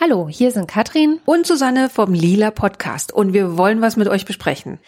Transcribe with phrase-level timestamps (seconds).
[0.00, 4.24] Hallo, hier sind Katrin und Susanne vom Lila Podcast und wir wollen was mit euch
[4.24, 4.80] besprechen.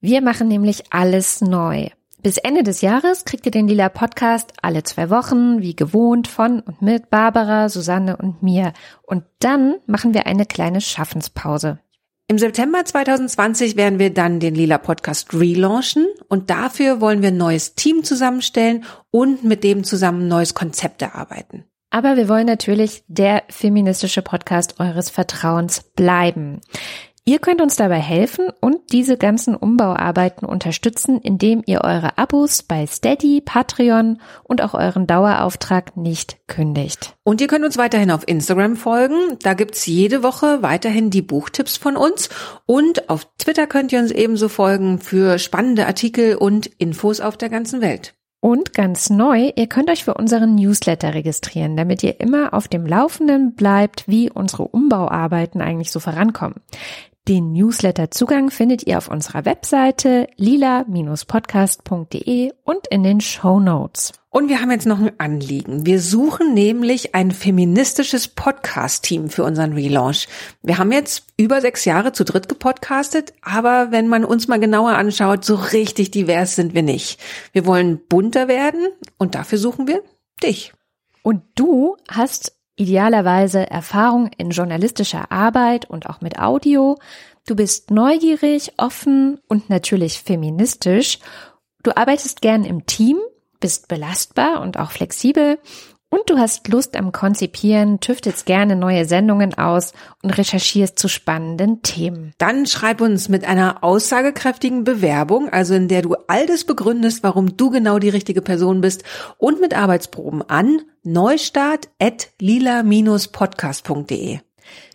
[0.00, 1.88] Wir machen nämlich alles neu.
[2.22, 6.60] Bis Ende des Jahres kriegt ihr den Lila Podcast alle zwei Wochen, wie gewohnt, von
[6.60, 8.72] und mit Barbara, Susanne und mir.
[9.02, 11.78] Und dann machen wir eine kleine Schaffenspause.
[12.28, 17.36] Im September 2020 werden wir dann den Lila Podcast relaunchen und dafür wollen wir ein
[17.36, 21.64] neues Team zusammenstellen und mit dem zusammen ein neues Konzept erarbeiten.
[21.92, 26.62] Aber wir wollen natürlich der feministische Podcast eures Vertrauens bleiben.
[27.24, 32.86] Ihr könnt uns dabei helfen und diese ganzen Umbauarbeiten unterstützen, indem ihr eure Abos bei
[32.86, 37.14] Steady, Patreon und auch euren Dauerauftrag nicht kündigt.
[37.24, 39.38] Und ihr könnt uns weiterhin auf Instagram folgen.
[39.42, 42.30] Da gibt's jede Woche weiterhin die Buchtipps von uns.
[42.64, 47.50] Und auf Twitter könnt ihr uns ebenso folgen für spannende Artikel und Infos auf der
[47.50, 48.14] ganzen Welt.
[48.44, 52.84] Und ganz neu, ihr könnt euch für unseren Newsletter registrieren, damit ihr immer auf dem
[52.84, 56.56] Laufenden bleibt, wie unsere Umbauarbeiten eigentlich so vorankommen.
[57.28, 64.12] Den Newsletter-Zugang findet ihr auf unserer Webseite lila-podcast.de und in den Show Notes.
[64.34, 65.84] Und wir haben jetzt noch ein Anliegen.
[65.84, 70.26] Wir suchen nämlich ein feministisches Podcast-Team für unseren Relaunch.
[70.62, 74.92] Wir haben jetzt über sechs Jahre zu dritt gepodcastet, aber wenn man uns mal genauer
[74.92, 77.20] anschaut, so richtig divers sind wir nicht.
[77.52, 80.02] Wir wollen bunter werden und dafür suchen wir
[80.42, 80.72] dich.
[81.22, 86.98] Und du hast idealerweise Erfahrung in journalistischer Arbeit und auch mit Audio.
[87.46, 91.18] Du bist neugierig, offen und natürlich feministisch.
[91.82, 93.18] Du arbeitest gern im Team,
[93.62, 95.58] bist belastbar und auch flexibel
[96.12, 101.80] und du hast Lust am Konzipieren, tüftelst gerne neue Sendungen aus und recherchierst zu spannenden
[101.80, 102.34] Themen.
[102.36, 107.56] Dann schreib uns mit einer aussagekräftigen Bewerbung, also in der du all das begründest, warum
[107.56, 109.04] du genau die richtige Person bist
[109.38, 114.40] und mit Arbeitsproben an neustart at lila-podcast.de.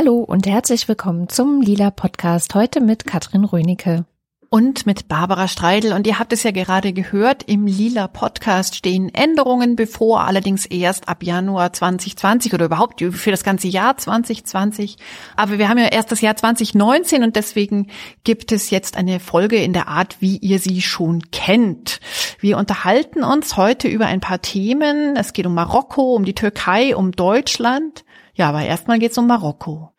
[0.00, 2.54] Hallo und herzlich willkommen zum Lila Podcast.
[2.54, 4.04] Heute mit Katrin Rönicke.
[4.48, 5.92] Und mit Barbara Streidel.
[5.92, 11.08] Und ihr habt es ja gerade gehört, im Lila Podcast stehen Änderungen bevor, allerdings erst
[11.08, 14.98] ab Januar 2020 oder überhaupt für das ganze Jahr 2020.
[15.34, 17.88] Aber wir haben ja erst das Jahr 2019 und deswegen
[18.22, 21.98] gibt es jetzt eine Folge in der Art, wie ihr sie schon kennt.
[22.38, 25.16] Wir unterhalten uns heute über ein paar Themen.
[25.16, 28.04] Es geht um Marokko, um die Türkei, um Deutschland.
[28.38, 29.90] Ja, aber erstmal geht's um Marokko.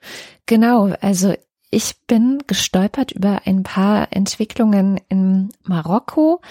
[0.45, 1.33] Genau, also
[1.69, 6.41] ich bin gestolpert über ein paar Entwicklungen in Marokko.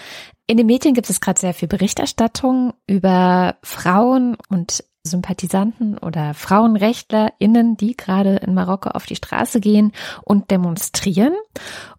[0.47, 7.79] In den Medien gibt es gerade sehr viel Berichterstattung über Frauen und Sympathisanten oder FrauenrechtlerInnen,
[7.79, 9.93] die gerade in Marokko auf die Straße gehen
[10.25, 11.35] und demonstrieren.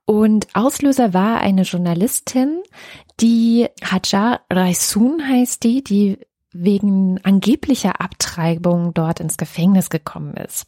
[0.05, 2.61] Und Auslöser war eine Journalistin,
[3.19, 6.19] die Hajar Raisun heißt die, die
[6.51, 10.67] wegen angeblicher Abtreibung dort ins Gefängnis gekommen ist.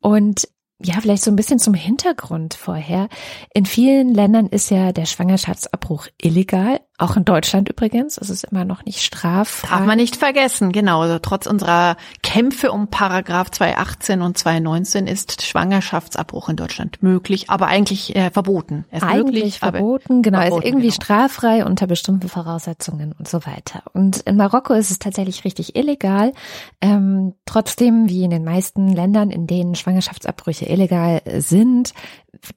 [0.00, 0.48] Und
[0.82, 3.08] ja, vielleicht so ein bisschen zum Hintergrund vorher.
[3.54, 6.80] In vielen Ländern ist ja der Schwangerschaftsabbruch illegal.
[6.96, 8.18] Auch in Deutschland übrigens.
[8.18, 9.68] Es ist immer noch nicht straffrei.
[9.68, 11.00] Darf man nicht vergessen, genau.
[11.00, 17.66] Also trotz unserer Kämpfe um Paragraph 218 und 219 ist Schwangerschaftsabbruch in Deutschland möglich, aber
[17.66, 18.84] eigentlich äh, verboten.
[18.90, 20.38] Er ist eigentlich möglich, verboten, genau.
[20.38, 20.94] Verboten, ist irgendwie genau.
[20.94, 23.82] straffrei unter bestimmten Voraussetzungen und so weiter.
[23.92, 26.32] Und in Marokko ist es tatsächlich richtig illegal.
[26.80, 31.92] Ähm, trotzdem, wie in den meisten Ländern, in denen Schwangerschaftsabbrüche illegal sind,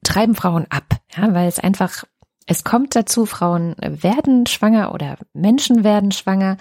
[0.03, 0.85] treiben Frauen ab,
[1.15, 2.03] ja, weil es einfach
[2.47, 6.55] es kommt dazu, Frauen werden schwanger oder Menschen werden schwanger.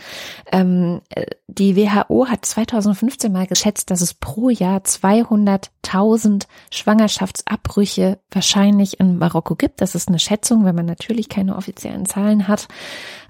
[0.51, 1.01] Ähm,
[1.47, 9.55] die WHO hat 2015 mal geschätzt, dass es pro Jahr 200.000 Schwangerschaftsabbrüche wahrscheinlich in Marokko
[9.55, 9.81] gibt.
[9.81, 12.67] Das ist eine Schätzung, wenn man natürlich keine offiziellen Zahlen hat.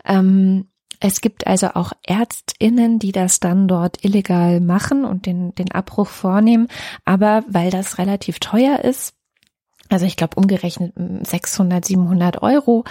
[0.06, 0.69] Ähm,
[0.99, 6.08] es gibt also auch Ärztinnen, die das dann dort illegal machen und den, den Abbruch
[6.08, 6.69] vornehmen.
[7.05, 9.16] Aber weil das relativ teuer ist,
[9.88, 10.93] also ich glaube umgerechnet
[11.23, 12.85] 600, 700 Euro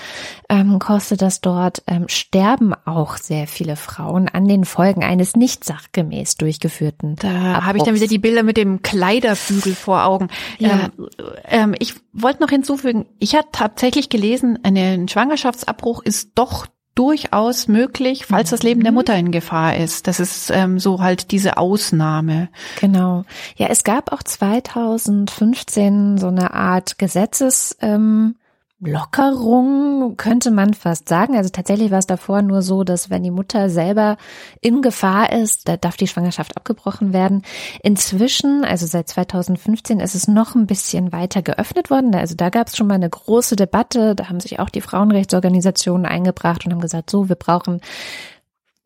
[0.49, 5.63] ähm, kostet das dort, ähm, sterben auch sehr viele Frauen an den Folgen eines nicht
[5.63, 7.15] sachgemäß durchgeführten.
[7.15, 10.29] Da habe ich dann wieder die Bilder mit dem Kleiderbügel vor Augen.
[10.57, 10.89] Ja.
[10.97, 11.07] Ähm,
[11.45, 18.25] ähm, ich wollte noch hinzufügen, ich habe tatsächlich gelesen, ein Schwangerschaftsabbruch ist doch durchaus möglich,
[18.25, 18.95] falls das Leben der mhm.
[18.95, 20.07] Mutter in Gefahr ist.
[20.07, 22.49] Das ist ähm, so halt diese Ausnahme.
[22.79, 23.25] Genau.
[23.57, 27.77] Ja, es gab auch 2015 so eine Art Gesetzes.
[27.81, 28.35] Ähm,
[28.79, 31.37] Lockerung könnte man fast sagen.
[31.37, 34.17] Also tatsächlich war es davor nur so, dass wenn die Mutter selber
[34.59, 37.43] in Gefahr ist, da darf die Schwangerschaft abgebrochen werden.
[37.83, 42.13] Inzwischen, also seit 2015, ist es noch ein bisschen weiter geöffnet worden.
[42.15, 44.13] Also da gab es schon mal eine große Debatte.
[44.13, 47.79] Da haben sich auch die Frauenrechtsorganisationen eingebracht und haben gesagt, so, wir brauchen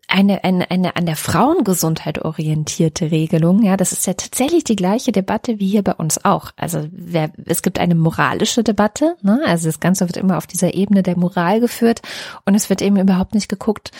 [0.10, 3.64] eine, eine, eine an der Frauengesundheit orientierte Regelung.
[3.64, 6.52] Ja, das ist ja tatsächlich die gleiche Debatte wie hier bei uns auch.
[6.58, 9.42] Also wer, es gibt eine moralische Debatte, ne?
[9.46, 12.02] also das Ganze wird immer auf dieser Ebene der Moral geführt
[12.46, 13.92] und es wird eben überhaupt nicht geguckt,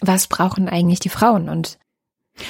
[0.00, 1.78] was brauchen eigentlich die Frauen und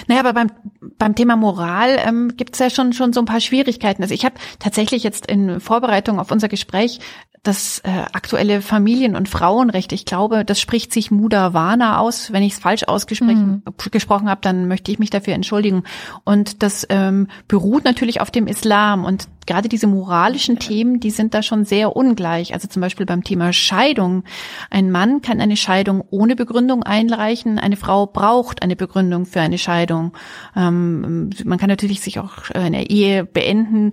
[0.08, 0.50] naja, aber beim,
[0.96, 4.02] beim Thema Moral ähm, gibt es ja schon, schon so ein paar Schwierigkeiten.
[4.02, 7.00] Also ich habe tatsächlich jetzt in Vorbereitung auf unser Gespräch
[7.44, 12.32] das äh, aktuelle Familien- und Frauenrecht, ich glaube, das spricht sich Mudawana aus.
[12.32, 14.28] Wenn ich es falsch ausgesprochen mhm.
[14.28, 15.84] habe, dann möchte ich mich dafür entschuldigen.
[16.24, 19.04] Und das ähm, beruht natürlich auf dem Islam.
[19.04, 22.54] Und gerade diese moralischen Themen, die sind da schon sehr ungleich.
[22.54, 24.24] Also zum Beispiel beim Thema Scheidung.
[24.70, 27.58] Ein Mann kann eine Scheidung ohne Begründung einreichen.
[27.58, 30.12] Eine Frau braucht eine Begründung für eine Scheidung.
[30.56, 33.92] Ähm, man kann natürlich sich auch eine Ehe beenden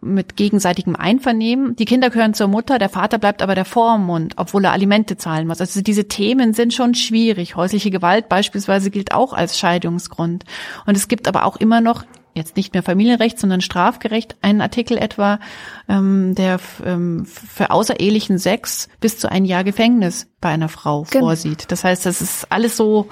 [0.00, 1.76] mit gegenseitigem Einvernehmen.
[1.76, 5.46] Die Kinder gehören zur Mutter, der Vater bleibt aber der Vormund, obwohl er Alimente zahlen
[5.46, 5.60] muss.
[5.60, 7.56] Also diese Themen sind schon schwierig.
[7.56, 10.44] Häusliche Gewalt beispielsweise gilt auch als Scheidungsgrund.
[10.86, 12.04] Und es gibt aber auch immer noch
[12.34, 15.40] jetzt nicht mehr Familienrecht, sondern Strafgerecht, einen Artikel etwa,
[15.88, 21.26] ähm, der ähm, für außerehelichen Sex bis zu ein Jahr Gefängnis bei einer Frau genau.
[21.26, 21.70] vorsieht.
[21.70, 23.08] Das heißt, das ist alles so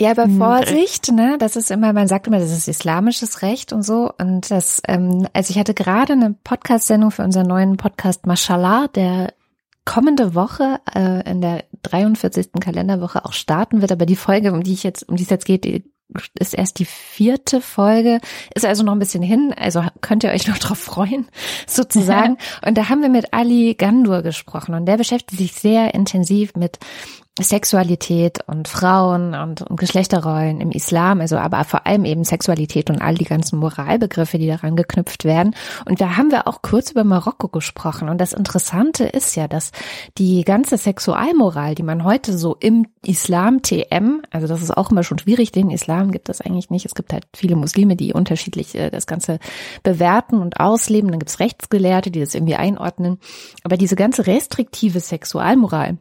[0.00, 1.36] ja, aber hm, Vorsicht, ne?
[1.38, 4.10] Das ist immer, man sagt immer, das ist islamisches Recht und so.
[4.18, 9.34] Und das, ähm, also ich hatte gerade eine Podcast-Sendung für unseren neuen Podcast Mashallah, der
[9.84, 12.48] kommende Woche äh, in der 43.
[12.60, 13.92] Kalenderwoche auch starten wird.
[13.92, 15.66] Aber die Folge, um die ich jetzt, um die es jetzt geht,
[16.38, 18.20] ist erst die vierte Folge,
[18.54, 21.28] ist also noch ein bisschen hin, also könnt ihr euch noch drauf freuen,
[21.66, 22.38] sozusagen.
[22.66, 26.78] und da haben wir mit Ali Gandur gesprochen und der beschäftigt sich sehr intensiv mit
[27.42, 33.00] Sexualität und Frauen und, und Geschlechterrollen im Islam, also aber vor allem eben Sexualität und
[33.00, 35.54] all die ganzen Moralbegriffe, die daran geknüpft werden.
[35.84, 38.08] Und da haben wir auch kurz über Marokko gesprochen.
[38.08, 39.72] Und das Interessante ist ja, dass
[40.18, 45.02] die ganze Sexualmoral, die man heute so im Islam TM, also das ist auch immer
[45.02, 46.86] schon schwierig, den Islam gibt es eigentlich nicht.
[46.86, 49.38] Es gibt halt viele Muslime, die unterschiedlich äh, das Ganze
[49.82, 51.10] bewerten und ausleben.
[51.10, 53.18] Dann gibt es Rechtsgelehrte, die das irgendwie einordnen.
[53.64, 55.98] Aber diese ganze restriktive Sexualmoral,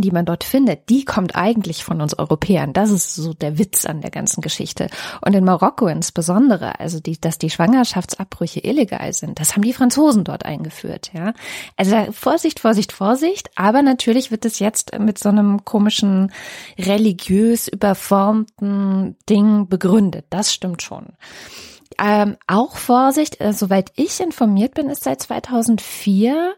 [0.00, 2.72] die man dort findet, die kommt eigentlich von uns Europäern.
[2.72, 4.88] Das ist so der Witz an der ganzen Geschichte.
[5.24, 10.24] Und in Marokko insbesondere, also die, dass die Schwangerschaftsabbrüche illegal sind, das haben die Franzosen
[10.24, 11.32] dort eingeführt, ja.
[11.76, 13.50] Also Vorsicht, Vorsicht, Vorsicht.
[13.56, 16.32] Aber natürlich wird es jetzt mit so einem komischen
[16.78, 20.26] religiös überformten Ding begründet.
[20.30, 21.06] Das stimmt schon.
[22.00, 26.54] Ähm, auch Vorsicht, äh, soweit ich informiert bin, ist seit 2004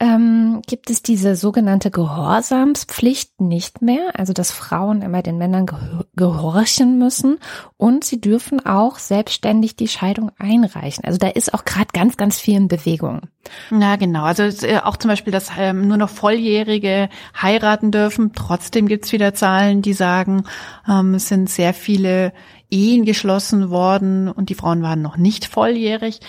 [0.00, 5.66] ähm, gibt es diese sogenannte Gehorsamspflicht nicht mehr, also dass Frauen immer den Männern
[6.14, 7.38] gehorchen müssen
[7.76, 11.04] und sie dürfen auch selbstständig die Scheidung einreichen.
[11.04, 13.22] Also da ist auch gerade ganz, ganz viel in Bewegung.
[13.70, 14.24] Ja, genau.
[14.24, 17.08] Also äh, auch zum Beispiel, dass ähm, nur noch Volljährige
[17.40, 18.32] heiraten dürfen.
[18.34, 20.44] Trotzdem gibt's wieder Zahlen, die sagen,
[20.88, 22.32] ähm, es sind sehr viele
[22.70, 26.20] Ehen geschlossen worden und die Frauen waren noch nicht volljährig.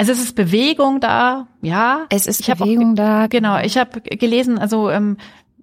[0.00, 2.06] Also es ist Bewegung da, ja.
[2.08, 3.26] Es ist ich Bewegung auch, da.
[3.26, 5.18] Genau, ich habe gelesen, also ähm,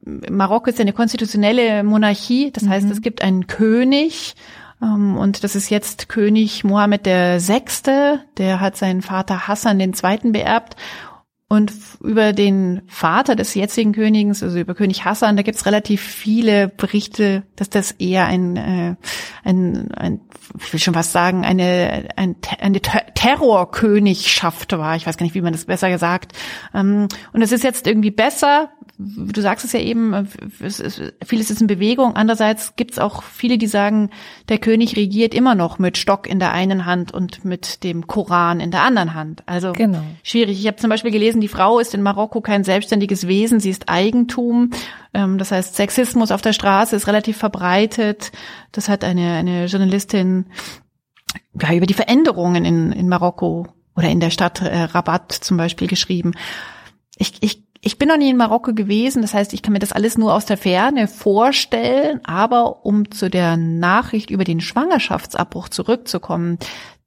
[0.05, 2.69] Marokko ist ja eine konstitutionelle Monarchie, das mhm.
[2.69, 4.35] heißt, es gibt einen König
[4.79, 9.95] ähm, und das ist jetzt König Mohammed der Sechste, der hat seinen Vater Hassan den
[9.95, 10.75] Zweiten beerbt
[11.49, 16.67] und über den Vater des jetzigen Königs, also über König Hassan, da gibt's relativ viele
[16.67, 18.95] Berichte, dass das eher ein, äh,
[19.45, 20.19] ein, ein
[20.59, 24.97] ich will schon was sagen, eine, ein, eine Terrorkönigschaft war.
[24.97, 26.33] Ich weiß gar nicht, wie man das besser gesagt.
[26.73, 30.27] Ähm, und es ist jetzt irgendwie besser, du sagst es ja eben,
[30.59, 32.15] es ist, vieles ist in Bewegung.
[32.15, 34.09] Andererseits gibt es auch viele, die sagen,
[34.49, 38.59] der König regiert immer noch mit Stock in der einen Hand und mit dem Koran
[38.59, 39.43] in der anderen Hand.
[39.45, 40.01] Also genau.
[40.23, 40.59] schwierig.
[40.59, 43.87] Ich habe zum Beispiel gelesen, die Frau ist in Marokko kein selbstständiges Wesen, sie ist
[43.87, 44.71] Eigentum.
[45.13, 48.31] Ähm, das heißt, Sexismus auf der Straße ist relativ verbreitet.
[48.71, 50.47] Das hat eine, eine Journalistin
[51.61, 55.87] ja, über die Veränderungen in, in Marokko oder in der Stadt äh, Rabat zum Beispiel
[55.87, 56.33] geschrieben.
[57.17, 59.93] Ich, ich, ich bin noch nie in Marokko gewesen, das heißt, ich kann mir das
[59.93, 66.57] alles nur aus der Ferne vorstellen, aber um zu der Nachricht über den Schwangerschaftsabbruch zurückzukommen,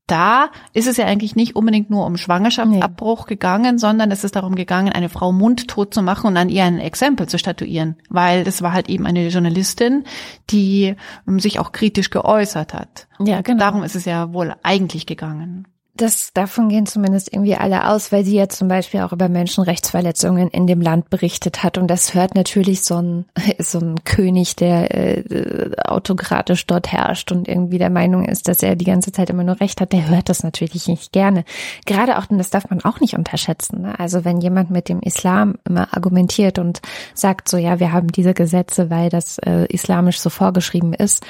[0.07, 3.35] da ist es ja eigentlich nicht unbedingt nur um Schwangerschaftsabbruch nee.
[3.35, 6.81] gegangen, sondern es ist darum gegangen, eine Frau mundtot zu machen und an ihr ein
[6.81, 10.05] Exempel zu statuieren, weil das war halt eben eine Journalistin,
[10.49, 10.97] die
[11.29, 13.07] ähm, sich auch kritisch geäußert hat.
[13.19, 13.59] Ja, genau.
[13.59, 15.67] Darum ist es ja wohl eigentlich gegangen
[16.01, 20.49] das, davon gehen zumindest irgendwie alle aus, weil sie ja zum Beispiel auch über Menschenrechtsverletzungen
[20.49, 21.79] in dem Land berichtet hat.
[21.79, 23.25] Und das hört natürlich so ein,
[23.59, 28.77] so ein König, der äh, autokratisch dort herrscht und irgendwie der Meinung ist, dass er
[28.77, 31.45] die ganze Zeit immer nur Recht hat, der hört das natürlich nicht gerne.
[31.87, 33.83] Gerade auch, und das darf man auch nicht unterschätzen.
[33.83, 33.99] Ne?
[33.99, 36.81] Also wenn jemand mit dem Islam immer argumentiert und
[37.15, 41.25] sagt so, ja, wir haben diese Gesetze, weil das äh, islamisch so vorgeschrieben ist,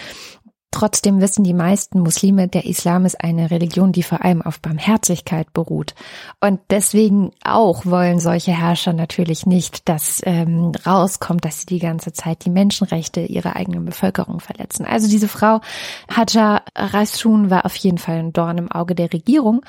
[0.73, 5.53] Trotzdem wissen die meisten Muslime, der Islam ist eine Religion, die vor allem auf Barmherzigkeit
[5.53, 5.97] beruht.
[6.41, 12.13] Und deswegen auch wollen solche Herrscher natürlich nicht, dass ähm, rauskommt, dass sie die ganze
[12.13, 14.87] Zeit die Menschenrechte ihrer eigenen Bevölkerung verletzen.
[14.87, 15.61] Also diese Frau
[16.09, 19.63] Hajar Rasun war auf jeden Fall ein Dorn im Auge der Regierung.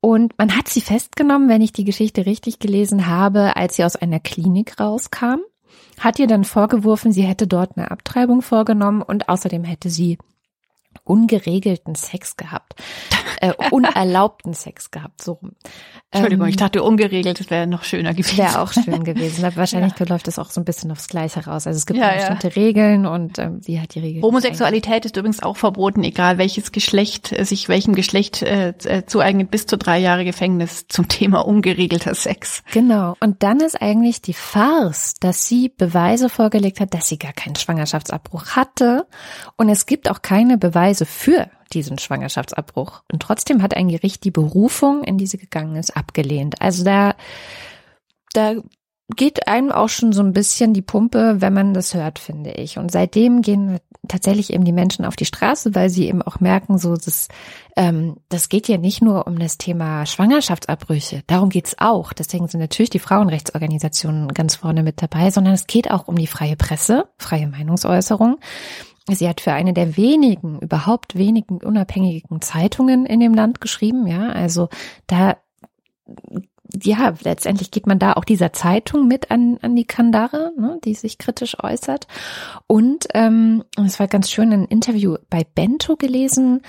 [0.00, 3.96] Und man hat sie festgenommen, wenn ich die Geschichte richtig gelesen habe, als sie aus
[3.96, 5.40] einer Klinik rauskam
[5.98, 10.18] hat ihr dann vorgeworfen, sie hätte dort eine Abtreibung vorgenommen und außerdem hätte sie
[11.04, 12.74] ungeregelten Sex gehabt,
[13.40, 15.52] äh, unerlaubten Sex gehabt, so rum.
[16.12, 18.36] Entschuldigung, ähm, ich dachte ungeregelt, wäre noch schöner gewesen.
[18.36, 19.44] Wäre auch schön gewesen.
[19.44, 20.06] Aber wahrscheinlich ja.
[20.06, 21.66] läuft das auch so ein bisschen aufs Gleiche raus.
[21.66, 22.54] Also es gibt ja, bestimmte ja.
[22.54, 24.22] Regeln und ähm, sie hat die Regeln.
[24.22, 29.50] Homosexualität ist übrigens auch verboten, egal welches Geschlecht äh, sich welchem Geschlecht äh, äh, zueignet,
[29.50, 32.62] bis zu drei Jahre Gefängnis zum Thema ungeregelter Sex.
[32.72, 33.16] Genau.
[33.20, 37.56] Und dann ist eigentlich die Farce, dass sie Beweise vorgelegt hat, dass sie gar keinen
[37.56, 39.06] Schwangerschaftsabbruch hatte.
[39.56, 43.02] Und es gibt auch keine Beweise für diesen Schwangerschaftsabbruch.
[43.10, 46.60] Und trotzdem hat ein Gericht die Berufung, in die sie gegangen ist, abgelehnt.
[46.60, 47.14] Also da,
[48.32, 48.54] da
[49.16, 52.78] geht einem auch schon so ein bisschen die Pumpe, wenn man das hört, finde ich.
[52.78, 53.78] Und seitdem gehen
[54.08, 57.28] tatsächlich eben die Menschen auf die Straße, weil sie eben auch merken, so das,
[57.76, 61.22] ähm, das geht ja nicht nur um das Thema Schwangerschaftsabbrüche.
[61.26, 62.12] Darum geht's auch.
[62.12, 66.26] Deswegen sind natürlich die Frauenrechtsorganisationen ganz vorne mit dabei, sondern es geht auch um die
[66.26, 68.38] freie Presse, freie Meinungsäußerung.
[69.08, 74.28] Sie hat für eine der wenigen, überhaupt wenigen unabhängigen Zeitungen in dem Land geschrieben, ja.
[74.28, 74.68] Also
[75.06, 75.38] da,
[76.80, 80.94] ja, letztendlich geht man da auch dieser Zeitung mit an, an die Kandare, ne, die
[80.94, 82.06] sich kritisch äußert.
[82.66, 86.62] Und ähm, es war ganz schön ein Interview bei Bento gelesen.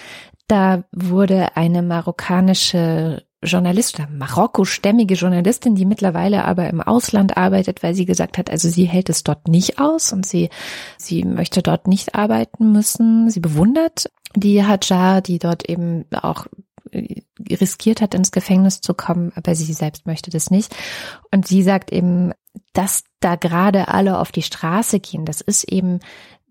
[0.47, 8.05] Da wurde eine marokkanische Journalist Marokko-stämmige Journalistin, die mittlerweile aber im Ausland arbeitet, weil sie
[8.05, 10.49] gesagt hat, also sie hält es dort nicht aus und sie,
[10.97, 13.29] sie möchte dort nicht arbeiten müssen.
[13.29, 16.47] Sie bewundert die Hajar, die dort eben auch
[17.49, 20.75] riskiert hat, ins Gefängnis zu kommen, aber sie selbst möchte das nicht.
[21.31, 22.33] Und sie sagt eben,
[22.73, 25.99] dass da gerade alle auf die Straße gehen, das ist eben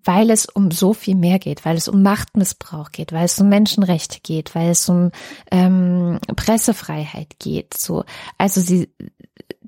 [0.04, 3.48] weil es um so viel mehr geht, weil es um Machtmissbrauch geht, weil es um
[3.48, 5.10] Menschenrechte geht, weil es um
[5.50, 7.74] ähm, Pressefreiheit geht.
[7.74, 8.04] So,
[8.38, 8.88] also sie,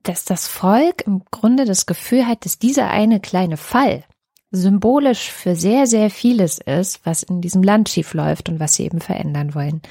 [0.02, 4.04] dass das Volk im Grunde das Gefühl hat, dass dieser eine kleine Fall
[4.50, 8.84] symbolisch für sehr, sehr vieles ist, was in diesem Land schief läuft und was sie
[8.84, 9.82] eben verändern wollen.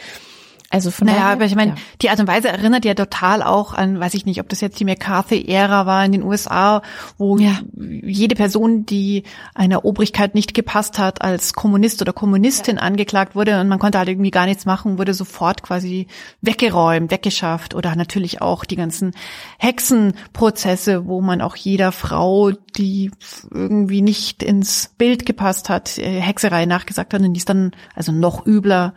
[0.69, 1.77] Also von naja, daher, aber ich meine, ja.
[2.01, 4.79] die Art und Weise erinnert ja total auch an, weiß ich nicht, ob das jetzt
[4.79, 6.81] die McCarthy-Ära war in den USA,
[7.17, 7.59] wo ja.
[7.75, 12.81] jede Person, die einer Obrigkeit nicht gepasst hat, als Kommunist oder Kommunistin ja.
[12.81, 16.07] angeklagt wurde und man konnte halt irgendwie gar nichts machen, wurde sofort quasi
[16.41, 19.11] weggeräumt, weggeschafft oder natürlich auch die ganzen
[19.59, 23.11] Hexenprozesse, wo man auch jeder Frau, die
[23.51, 28.11] irgendwie nicht ins Bild gepasst hat, äh, Hexerei nachgesagt hat und die ist dann also
[28.11, 28.93] noch übler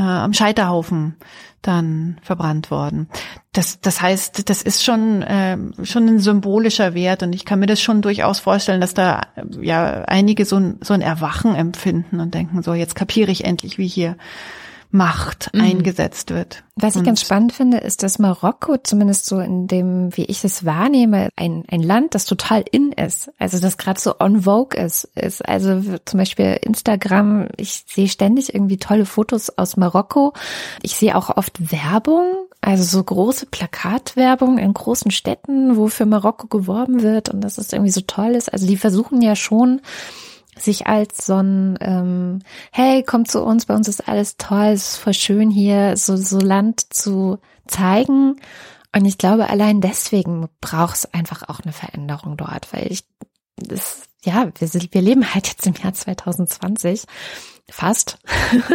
[0.00, 1.16] äh, am Scheiterhaufen
[1.60, 3.08] dann verbrannt worden.
[3.52, 7.66] Das, das heißt, das ist schon, äh, schon ein symbolischer Wert und ich kann mir
[7.66, 12.20] das schon durchaus vorstellen, dass da äh, ja einige so ein, so ein Erwachen empfinden
[12.20, 14.16] und denken, so jetzt kapiere ich endlich, wie hier
[14.92, 15.60] Macht mhm.
[15.60, 16.64] eingesetzt wird.
[16.74, 20.64] Was ich ganz spannend finde, ist, dass Marokko zumindest so in dem, wie ich es
[20.64, 23.30] wahrnehme, ein, ein Land, das total in ist.
[23.38, 25.46] Also das gerade so on vogue ist, ist.
[25.46, 30.32] Also zum Beispiel Instagram, ich sehe ständig irgendwie tolle Fotos aus Marokko.
[30.82, 32.24] Ich sehe auch oft Werbung,
[32.60, 37.72] also so große Plakatwerbung in großen Städten, wo für Marokko geworben wird und dass es
[37.72, 38.52] irgendwie so toll ist.
[38.52, 39.80] Also die versuchen ja schon,
[40.60, 42.40] sich als so ein, ähm,
[42.72, 46.16] hey, komm zu uns, bei uns ist alles toll, es ist voll schön hier, so,
[46.16, 48.36] so Land zu zeigen.
[48.94, 53.04] Und ich glaube, allein deswegen braucht es einfach auch eine Veränderung dort, weil ich,
[53.56, 57.04] das, ja, wir, sind, wir leben halt jetzt im Jahr 2020,
[57.70, 58.18] fast.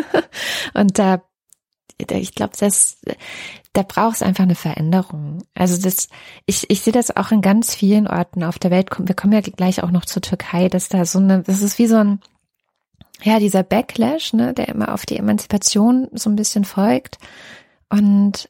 [0.74, 1.22] Und da
[1.98, 2.98] ich glaube, das,
[3.74, 5.44] da braucht es einfach eine Veränderung.
[5.54, 6.10] Also das,
[6.46, 8.90] ich, ich sehe das auch in ganz vielen Orten auf der Welt.
[8.98, 11.88] Wir kommen ja gleich auch noch zur Türkei, dass da so eine, das ist wie
[11.88, 12.20] so ein,
[13.24, 17.18] ja, dieser Backlash, ne, der immer auf die Emanzipation so ein bisschen folgt.
[17.90, 18.50] Und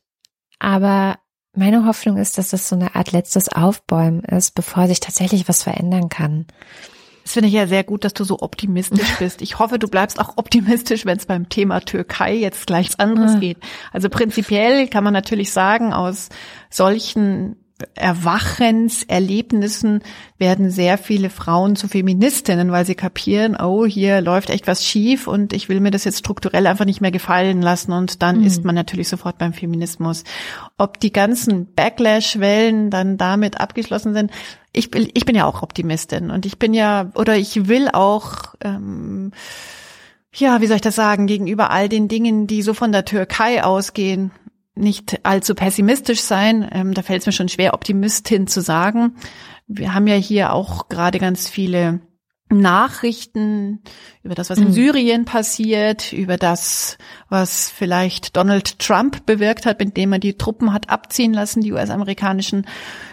[0.59, 1.19] aber
[1.53, 5.63] meine Hoffnung ist, dass das so eine Art letztes Aufbäumen ist, bevor sich tatsächlich was
[5.63, 6.47] verändern kann.
[7.25, 9.41] Das finde ich ja sehr gut, dass du so optimistisch bist.
[9.41, 13.33] Ich hoffe, du bleibst auch optimistisch, wenn es beim Thema Türkei jetzt gleich was anderes
[13.33, 13.39] ja.
[13.39, 13.57] geht.
[13.91, 16.29] Also prinzipiell kann man natürlich sagen, aus
[16.69, 17.55] solchen
[17.95, 20.01] Erwachenserlebnissen
[20.37, 25.27] werden sehr viele Frauen zu Feministinnen, weil sie kapieren, oh, hier läuft echt was schief
[25.27, 28.47] und ich will mir das jetzt strukturell einfach nicht mehr gefallen lassen und dann mhm.
[28.47, 30.23] ist man natürlich sofort beim Feminismus.
[30.77, 34.31] Ob die ganzen Backlash-Wellen dann damit abgeschlossen sind,
[34.75, 38.55] ich bin, ich bin ja auch Optimistin und ich bin ja, oder ich will auch,
[38.61, 39.31] ähm,
[40.33, 43.63] ja, wie soll ich das sagen, gegenüber all den Dingen, die so von der Türkei
[43.63, 44.31] ausgehen,
[44.75, 46.67] nicht allzu pessimistisch sein.
[46.71, 49.15] Ähm, da fällt es mir schon schwer, Optimistin zu sagen.
[49.67, 52.01] Wir haben ja hier auch gerade ganz viele
[52.49, 53.81] Nachrichten
[54.21, 54.73] über das, was in mhm.
[54.73, 60.89] Syrien passiert, über das, was vielleicht Donald Trump bewirkt hat, indem er die Truppen hat
[60.89, 62.67] abziehen lassen, die US-amerikanischen,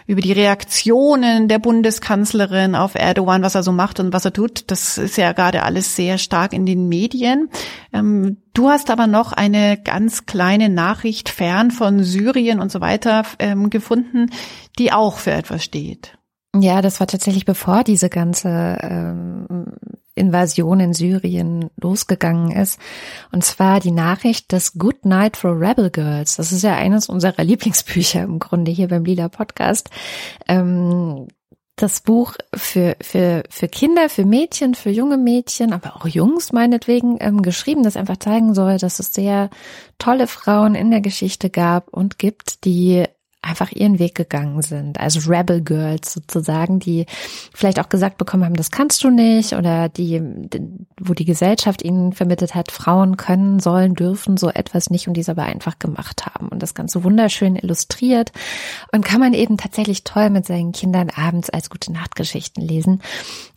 [0.07, 4.71] über die Reaktionen der Bundeskanzlerin auf Erdogan, was er so macht und was er tut.
[4.71, 7.49] Das ist ja gerade alles sehr stark in den Medien.
[7.95, 13.23] Ähm, du hast aber noch eine ganz kleine Nachricht fern von Syrien und so weiter
[13.39, 14.31] ähm, gefunden,
[14.79, 16.19] die auch für etwas steht.
[16.55, 18.49] Ja, das war tatsächlich bevor diese ganze
[18.83, 19.47] ähm,
[20.15, 22.79] Invasion in Syrien losgegangen ist.
[23.33, 26.37] Und zwar die Nachricht des Good Night for Rebel Girls.
[26.37, 29.89] Das ist ja eines unserer Lieblingsbücher im Grunde hier beim Lila Podcast.
[30.47, 31.29] Ähm,
[31.77, 37.17] das Buch für, für, für Kinder, für Mädchen, für junge Mädchen, aber auch Jungs meinetwegen
[37.21, 39.49] ähm, geschrieben, das einfach zeigen soll, dass es sehr
[39.99, 43.05] tolle Frauen in der Geschichte gab und gibt, die
[43.43, 45.01] einfach ihren Weg gegangen sind.
[45.01, 47.07] Also Rebel Girls sozusagen, die
[47.53, 50.23] vielleicht auch gesagt bekommen haben, das kannst du nicht oder die,
[51.01, 55.21] wo die Gesellschaft ihnen vermittelt hat, Frauen können, sollen, dürfen so etwas nicht und die
[55.23, 58.31] es aber einfach gemacht haben und das Ganze wunderschön illustriert
[58.93, 63.03] und kann man eben tatsächlich toll mit seinen Kindern abends als gute Nachtgeschichten lesen.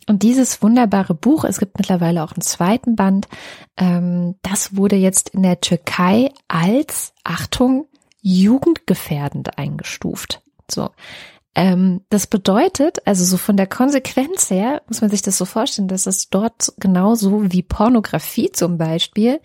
[0.08, 3.28] Und dieses wunderbare Buch, es gibt mittlerweile auch einen zweiten Band,
[3.76, 7.86] ähm, das wurde jetzt in der Türkei als, Achtung,
[8.26, 10.42] jugendgefährdend eingestuft.
[10.68, 10.90] So.
[11.54, 15.86] Ähm, das bedeutet, also so von der Konsequenz her, muss man sich das so vorstellen,
[15.86, 19.40] dass es dort genauso wie Pornografie zum Beispiel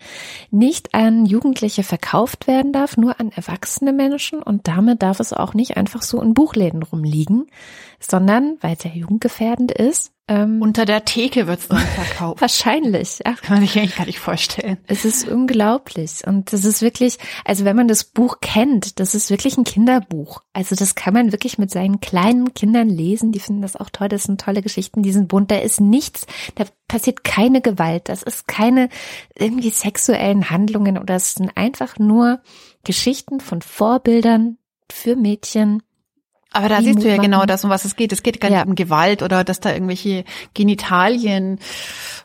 [0.50, 5.54] nicht an Jugendliche verkauft werden darf, nur an erwachsene Menschen und damit darf es auch
[5.54, 7.46] nicht einfach so in Buchläden rumliegen,
[8.02, 12.40] sondern weil es ja jugendgefährdend ist, ähm, Unter der Theke wird's dann verkauft.
[12.40, 13.18] Wahrscheinlich.
[13.24, 13.34] Ja.
[13.34, 14.78] Kann man sich eigentlich gar nicht vorstellen.
[14.86, 16.24] Es ist unglaublich.
[16.24, 20.42] Und das ist wirklich, also wenn man das Buch kennt, das ist wirklich ein Kinderbuch.
[20.52, 23.32] Also das kann man wirklich mit seinen kleinen Kindern lesen.
[23.32, 24.08] Die finden das auch toll.
[24.08, 25.02] Das sind tolle Geschichten.
[25.02, 25.50] Die sind bunt.
[25.50, 28.08] Da ist nichts, da passiert keine Gewalt.
[28.08, 28.88] Das ist keine
[29.36, 32.40] irgendwie sexuellen Handlungen oder es sind einfach nur
[32.84, 34.56] Geschichten von Vorbildern
[34.90, 35.82] für Mädchen,
[36.52, 38.12] aber da siehst du ja genau das, um was es geht.
[38.12, 38.64] Es geht gar nicht ja.
[38.64, 41.58] um Gewalt oder dass da irgendwelche Genitalien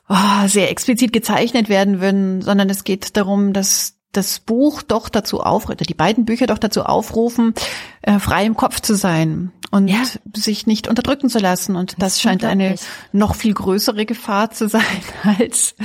[0.09, 5.41] oh, sehr explizit gezeichnet werden würden, sondern es geht darum, dass das Buch doch dazu
[5.41, 7.53] aufruft, die beiden Bücher doch dazu aufrufen,
[8.01, 10.03] äh, frei im Kopf zu sein und ja.
[10.35, 11.75] sich nicht unterdrücken zu lassen.
[11.75, 12.75] Und das, das scheint eine
[13.11, 14.81] noch viel größere Gefahr zu sein
[15.23, 15.75] als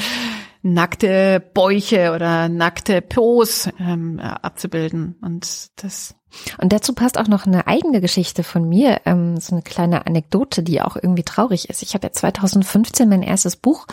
[0.62, 5.16] nackte Bäuche oder nackte Pos ähm, abzubilden.
[5.20, 6.14] Und das
[6.58, 10.62] und dazu passt auch noch eine eigene Geschichte von mir, ähm, so eine kleine Anekdote,
[10.62, 11.82] die auch irgendwie traurig ist.
[11.82, 13.86] Ich habe ja 2015 mein erstes Buch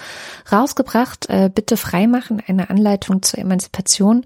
[0.51, 4.25] rausgebracht, äh, Bitte freimachen, eine Anleitung zur Emanzipation.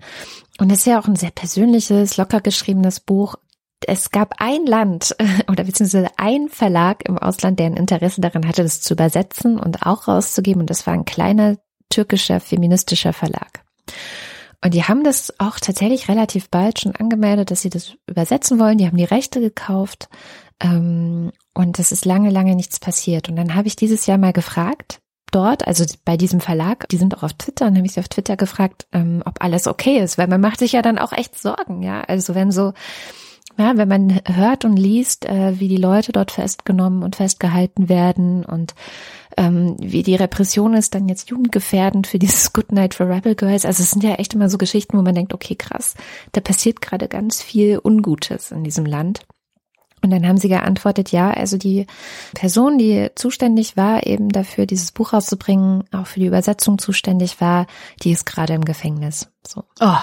[0.59, 3.35] Und es ist ja auch ein sehr persönliches, locker geschriebenes Buch.
[3.85, 5.15] Es gab ein Land
[5.49, 9.85] oder beziehungsweise ein Verlag im Ausland, der ein Interesse daran hatte, das zu übersetzen und
[9.85, 10.61] auch rauszugeben.
[10.61, 11.57] Und das war ein kleiner
[11.89, 13.63] türkischer feministischer Verlag.
[14.63, 18.77] Und die haben das auch tatsächlich relativ bald schon angemeldet, dass sie das übersetzen wollen.
[18.77, 20.07] Die haben die Rechte gekauft.
[20.61, 23.27] Ähm, und es ist lange, lange nichts passiert.
[23.27, 27.17] Und dann habe ich dieses Jahr mal gefragt, dort, also bei diesem Verlag, die sind
[27.17, 30.17] auch auf Twitter, und habe ich sie auf Twitter gefragt, ähm, ob alles okay ist,
[30.17, 32.01] weil man macht sich ja dann auch echt Sorgen, ja.
[32.01, 32.73] Also wenn so,
[33.57, 38.43] ja, wenn man hört und liest, äh, wie die Leute dort festgenommen und festgehalten werden
[38.45, 38.73] und
[39.37, 43.65] ähm, wie die Repression ist dann jetzt jugendgefährdend für dieses Good Night for Rebel Girls.
[43.65, 45.95] Also es sind ja echt immer so Geschichten, wo man denkt, okay, krass,
[46.31, 49.21] da passiert gerade ganz viel Ungutes in diesem Land.
[50.01, 51.87] Und dann haben sie geantwortet, ja, also die
[52.33, 57.67] Person, die zuständig war, eben dafür, dieses Buch rauszubringen, auch für die Übersetzung zuständig war,
[58.03, 59.29] die ist gerade im Gefängnis.
[59.47, 59.63] So.
[59.79, 59.97] Oh.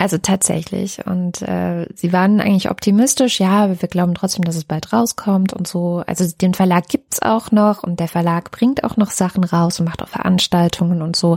[0.00, 1.04] Also tatsächlich.
[1.04, 5.68] Und äh, sie waren eigentlich optimistisch, ja, wir glauben trotzdem, dass es bald rauskommt und
[5.68, 6.02] so.
[6.06, 9.84] Also den Verlag gibt's auch noch und der Verlag bringt auch noch Sachen raus und
[9.84, 11.36] macht auch Veranstaltungen und so.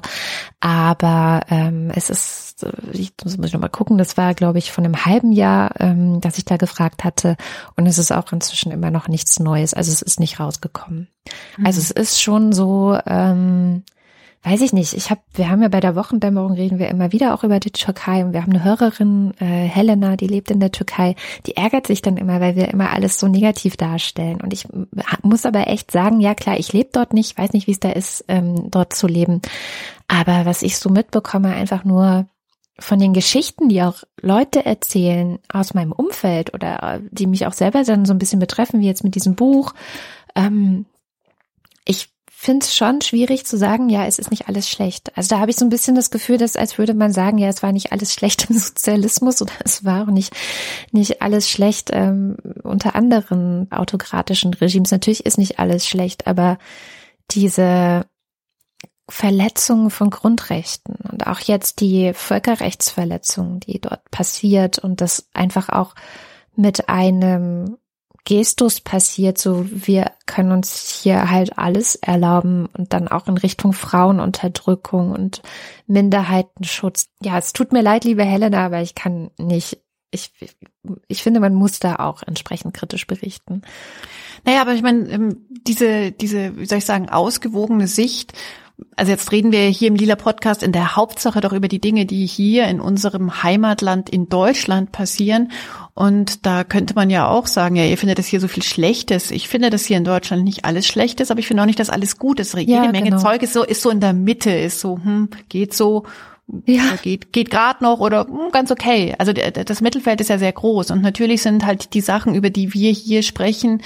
[0.62, 4.86] Aber ähm, es ist, ich muss ich noch mal gucken, das war, glaube ich, von
[4.86, 7.36] einem halben Jahr, ähm, dass ich da gefragt hatte.
[7.76, 9.74] Und es ist auch inzwischen immer noch nichts Neues.
[9.74, 11.10] Also es ist nicht rausgekommen.
[11.58, 11.66] Mhm.
[11.66, 13.84] Also es ist schon so, ähm,
[14.44, 17.34] weiß ich nicht, ich habe, wir haben ja bei der Wochendämmerung reden wir immer wieder
[17.34, 20.72] auch über die Türkei und wir haben eine Hörerin, äh, Helena, die lebt in der
[20.72, 24.42] Türkei, die ärgert sich dann immer, weil wir immer alles so negativ darstellen.
[24.42, 24.68] Und ich
[25.22, 27.90] muss aber echt sagen, ja klar, ich lebe dort nicht, weiß nicht, wie es da
[27.90, 29.42] ist, ähm, dort zu leben.
[30.10, 32.28] Aber was ich so mitbekomme, einfach nur
[32.80, 37.54] von den Geschichten, die auch Leute erzählen aus meinem Umfeld oder äh, die mich auch
[37.54, 39.74] selber dann so ein bisschen betreffen, wie jetzt mit diesem Buch,
[40.36, 40.86] ähm,
[41.86, 42.13] ich
[42.44, 45.16] finde es schon schwierig zu sagen, ja, es ist nicht alles schlecht.
[45.16, 47.48] Also da habe ich so ein bisschen das Gefühl, dass als würde man sagen, ja,
[47.48, 50.36] es war nicht alles schlecht im Sozialismus oder es war auch nicht,
[50.92, 54.92] nicht alles schlecht ähm, unter anderen autokratischen Regimes.
[54.92, 56.58] Natürlich ist nicht alles schlecht, aber
[57.32, 58.06] diese
[59.08, 65.96] Verletzungen von Grundrechten und auch jetzt die Völkerrechtsverletzungen, die dort passiert und das einfach auch
[66.56, 67.78] mit einem
[68.26, 73.74] Gestus passiert, so wir können uns hier halt alles erlauben und dann auch in Richtung
[73.74, 75.42] Frauenunterdrückung und
[75.88, 77.10] Minderheitenschutz.
[77.22, 79.80] Ja, es tut mir leid, liebe Helena, aber ich kann nicht,
[80.12, 80.32] ich,
[81.08, 83.62] ich finde, man muss da auch entsprechend kritisch berichten.
[84.46, 88.34] Naja, aber ich meine, ähm, diese, diese, wie soll ich sagen, ausgewogene Sicht
[88.96, 92.06] also jetzt reden wir hier im Lila Podcast in der Hauptsache doch über die Dinge,
[92.06, 95.52] die hier in unserem Heimatland in Deutschland passieren.
[95.94, 99.32] Und da könnte man ja auch sagen, ja, ihr findet das hier so viel Schlechtes.
[99.32, 101.90] Ich finde das hier in Deutschland nicht alles Schlechtes, aber ich finde auch nicht, dass
[101.90, 102.56] alles gut ist.
[102.56, 103.22] Jede ja, Menge genau.
[103.22, 106.04] Zeug ist so, ist so in der Mitte, ist so, hm, geht so,
[106.66, 106.96] ja.
[107.02, 109.14] geht geht gerade noch oder hm, ganz okay.
[109.20, 112.74] Also das Mittelfeld ist ja sehr groß und natürlich sind halt die Sachen, über die
[112.74, 113.82] wir hier sprechen,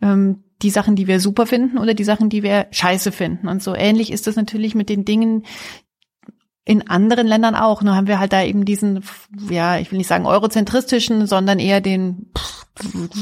[0.00, 3.48] ähm, die Sachen, die wir super finden oder die Sachen, die wir scheiße finden.
[3.48, 5.44] Und so ähnlich ist das natürlich mit den Dingen,
[6.64, 7.82] in anderen Ländern auch.
[7.82, 9.02] Nur haben wir halt da eben diesen,
[9.48, 12.30] ja, ich will nicht sagen eurozentristischen, sondern eher den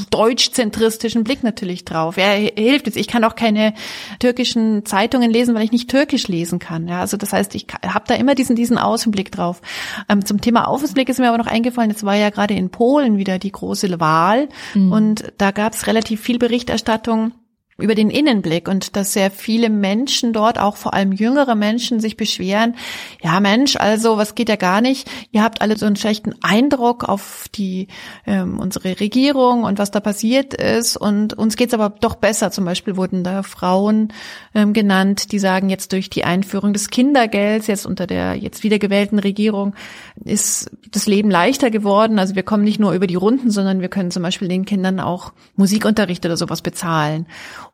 [0.09, 2.17] deutschzentristischen Blick natürlich drauf.
[2.17, 2.95] Ja, hilft jetzt.
[2.95, 3.73] Ich kann auch keine
[4.19, 6.87] türkischen Zeitungen lesen, weil ich nicht türkisch lesen kann.
[6.87, 9.61] Ja, also das heißt, ich habe da immer diesen diesen Außenblick drauf.
[10.07, 11.89] Ähm, zum Thema Außenblick ist mir aber noch eingefallen.
[11.89, 14.91] Jetzt war ja gerade in Polen wieder die große Wahl mhm.
[14.91, 17.33] und da gab es relativ viel Berichterstattung
[17.81, 22.17] über den Innenblick und dass sehr viele Menschen dort, auch vor allem jüngere Menschen, sich
[22.17, 22.75] beschweren,
[23.21, 27.07] ja Mensch, also was geht ja gar nicht, ihr habt alle so einen schlechten Eindruck
[27.07, 27.87] auf die
[28.25, 32.51] ähm, unsere Regierung und was da passiert ist und uns geht's aber doch besser.
[32.51, 34.13] Zum Beispiel wurden da Frauen
[34.53, 39.19] ähm, genannt, die sagen, jetzt durch die Einführung des Kindergelds, jetzt unter der jetzt wiedergewählten
[39.19, 39.75] Regierung,
[40.23, 42.19] ist das Leben leichter geworden.
[42.19, 44.99] Also wir kommen nicht nur über die Runden, sondern wir können zum Beispiel den Kindern
[44.99, 47.27] auch Musikunterricht oder sowas bezahlen.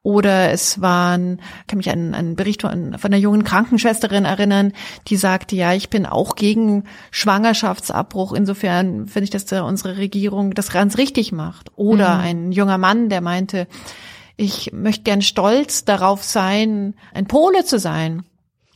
[0.05, 4.71] Oder es waren, kann mich an einen Bericht von, von einer jungen Krankenschwesterin erinnern,
[5.07, 8.33] die sagte, ja, ich bin auch gegen Schwangerschaftsabbruch.
[8.33, 11.71] Insofern finde ich, dass da unsere Regierung das ganz richtig macht.
[11.75, 12.21] Oder mhm.
[12.21, 13.67] ein junger Mann, der meinte,
[14.37, 18.25] ich möchte gern stolz darauf sein, ein Pole zu sein.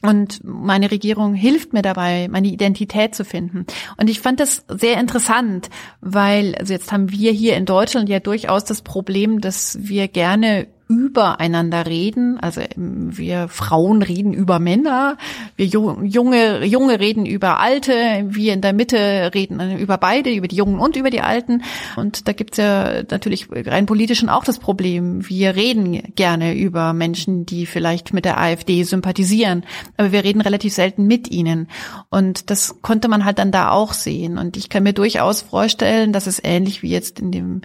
[0.02, 3.68] Und meine Regierung hilft mir dabei, meine Identität zu finden.
[3.98, 5.70] Und ich fand das sehr interessant,
[6.02, 10.66] weil, also jetzt haben wir hier in Deutschland ja durchaus das Problem, dass wir gerne
[10.90, 12.40] übereinander reden.
[12.40, 15.18] Also ähm, wir Frauen reden über Männer,
[15.56, 17.94] wir Junge, Junge reden über Alte,
[18.28, 21.62] wir in der Mitte reden über beide, über die Jungen und über die Alten.
[21.96, 25.30] Und da gibt's ja natürlich rein politischen auch das Problem.
[25.30, 29.64] Wir reden gerne über Menschen, die vielleicht mit der AfD sympathisieren,
[29.96, 31.68] aber wir reden relativ selten mit ihnen.
[32.10, 34.40] Und das konnte man halt dann da auch sehen.
[34.40, 37.62] Und ich kann mir durchaus vorstellen, dass es ähnlich wie jetzt in dem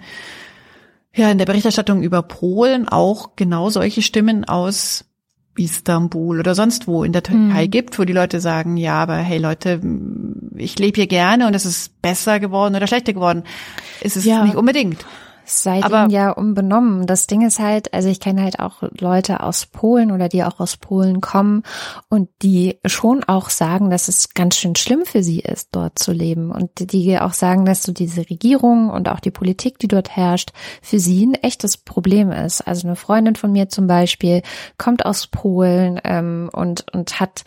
[1.15, 5.05] ja in der Berichterstattung über Polen auch genau solche Stimmen aus
[5.57, 7.71] Istanbul oder sonst wo in der Türkei mhm.
[7.71, 9.79] gibt, wo die Leute sagen, ja, aber hey Leute,
[10.57, 13.43] ich lebe hier gerne und es ist besser geworden oder schlechter geworden.
[14.01, 14.43] Ist es ja.
[14.43, 15.05] nicht unbedingt
[15.45, 17.05] seid Aber, ja unbenommen.
[17.05, 20.59] Das Ding ist halt, also ich kenne halt auch Leute aus Polen oder die auch
[20.59, 21.63] aus Polen kommen
[22.09, 26.11] und die schon auch sagen, dass es ganz schön schlimm für sie ist, dort zu
[26.11, 26.51] leben.
[26.51, 30.51] Und die auch sagen, dass so diese Regierung und auch die Politik, die dort herrscht,
[30.81, 32.61] für sie ein echtes Problem ist.
[32.61, 34.41] Also eine Freundin von mir zum Beispiel
[34.77, 37.43] kommt aus Polen ähm, und, und hat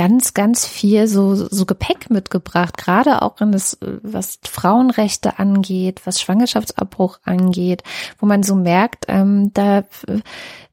[0.00, 6.22] ganz, ganz viel so, so Gepäck mitgebracht, gerade auch in das, was Frauenrechte angeht, was
[6.22, 7.82] Schwangerschaftsabbruch angeht,
[8.18, 9.84] wo man so merkt, ähm, da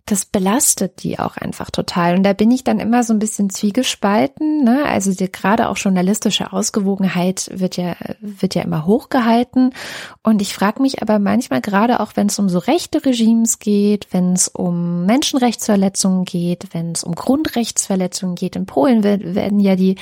[0.08, 2.16] das belastet die auch einfach total.
[2.16, 4.64] Und da bin ich dann immer so ein bisschen zwiegespalten.
[4.64, 4.86] Ne?
[4.86, 9.74] Also die, gerade auch journalistische Ausgewogenheit wird ja, wird ja immer hochgehalten.
[10.24, 14.08] Und ich frage mich aber manchmal gerade auch, wenn es um so rechte Regimes geht,
[14.12, 18.56] wenn es um Menschenrechtsverletzungen geht, wenn es um Grundrechtsverletzungen geht.
[18.56, 19.96] In Polen werden ja die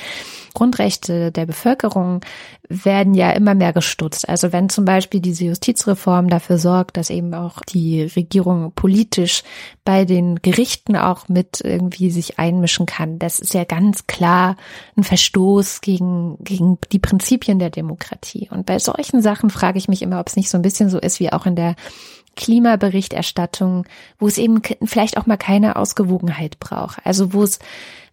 [0.54, 2.20] Grundrechte der Bevölkerung
[2.68, 4.28] werden ja immer mehr gestutzt.
[4.28, 9.42] Also wenn zum Beispiel diese Justizreform dafür sorgt, dass eben auch die Regierung politisch
[9.84, 14.56] bei den Gerichten auch mit irgendwie sich einmischen kann, das ist ja ganz klar
[14.96, 18.48] ein Verstoß gegen, gegen die Prinzipien der Demokratie.
[18.50, 20.98] Und bei solchen Sachen frage ich mich immer, ob es nicht so ein bisschen so
[20.98, 21.76] ist wie auch in der
[22.36, 23.86] Klimaberichterstattung,
[24.18, 27.04] wo es eben vielleicht auch mal keine Ausgewogenheit braucht.
[27.04, 27.58] Also wo es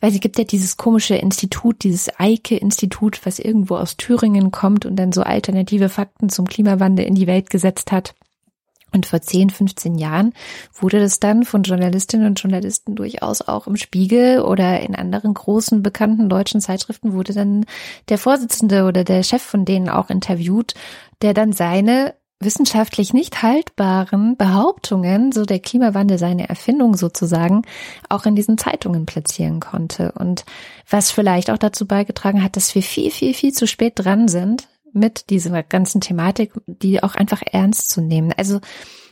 [0.04, 4.98] weil sie gibt ja dieses komische Institut, dieses Eike-Institut, was irgendwo aus Thüringen kommt und
[4.98, 8.14] dann so alternative Fakten zum Klimawandel in die Welt gesetzt hat.
[8.94, 10.34] Und vor 10, 15 Jahren
[10.74, 15.82] wurde das dann von Journalistinnen und Journalisten durchaus auch im Spiegel oder in anderen großen
[15.82, 17.66] bekannten deutschen Zeitschriften wurde dann
[18.10, 20.74] der Vorsitzende oder der Chef von denen auch interviewt,
[21.22, 27.63] der dann seine wissenschaftlich nicht haltbaren Behauptungen, so der Klimawandel seine Erfindung sozusagen,
[28.10, 30.12] auch in diesen Zeitungen platzieren konnte.
[30.13, 30.45] Und
[30.89, 34.67] was vielleicht auch dazu beigetragen hat, dass wir viel, viel, viel zu spät dran sind
[34.93, 38.34] mit dieser ganzen Thematik, die auch einfach ernst zu nehmen.
[38.38, 38.60] Also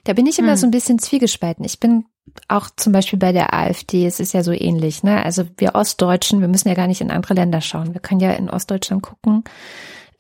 [0.04, 0.58] da bin ich immer hm.
[0.58, 1.66] so ein bisschen zwiegespalten.
[1.66, 2.06] Ich bin
[2.48, 5.24] auch zum Beispiel bei der AfD, es ist ja so ähnlich, ne?
[5.24, 7.94] Also wir Ostdeutschen, wir müssen ja gar nicht in andere Länder schauen.
[7.94, 9.44] Wir können ja in Ostdeutschland gucken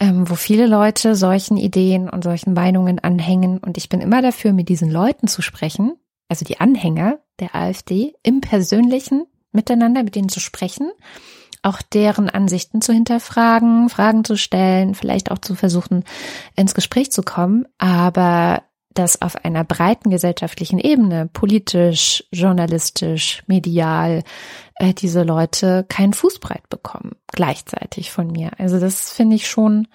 [0.01, 3.59] ähm, wo viele Leute solchen Ideen und solchen Meinungen anhängen.
[3.59, 5.93] Und ich bin immer dafür, mit diesen Leuten zu sprechen,
[6.27, 10.91] also die Anhänger der AfD, im persönlichen miteinander, mit denen zu sprechen,
[11.61, 16.03] auch deren Ansichten zu hinterfragen, Fragen zu stellen, vielleicht auch zu versuchen,
[16.55, 17.67] ins Gespräch zu kommen.
[17.77, 24.23] Aber dass auf einer breiten gesellschaftlichen Ebene, politisch, journalistisch, medial,
[24.75, 28.51] äh, diese Leute keinen Fußbreit bekommen, gleichzeitig von mir.
[28.57, 29.87] Also das finde ich schon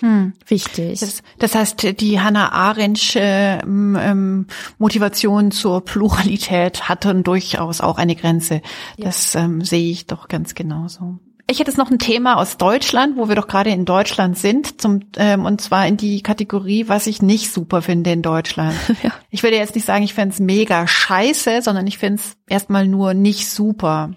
[0.00, 0.34] hm.
[0.46, 1.00] wichtig.
[1.00, 4.46] Das, das, heißt, die Hannah Arendt ähm, ähm,
[4.78, 8.60] Motivation zur Pluralität hatte durchaus auch eine Grenze.
[8.96, 9.06] Ja.
[9.06, 11.18] Das ähm, sehe ich doch ganz genauso.
[11.46, 14.80] Ich hätte jetzt noch ein Thema aus Deutschland, wo wir doch gerade in Deutschland sind,
[14.80, 18.74] zum, ähm, und zwar in die Kategorie, was ich nicht super finde in Deutschland.
[19.02, 19.10] Ja.
[19.28, 22.86] Ich würde jetzt nicht sagen, ich fände es mega scheiße, sondern ich finde es erstmal
[22.86, 24.14] nur nicht super.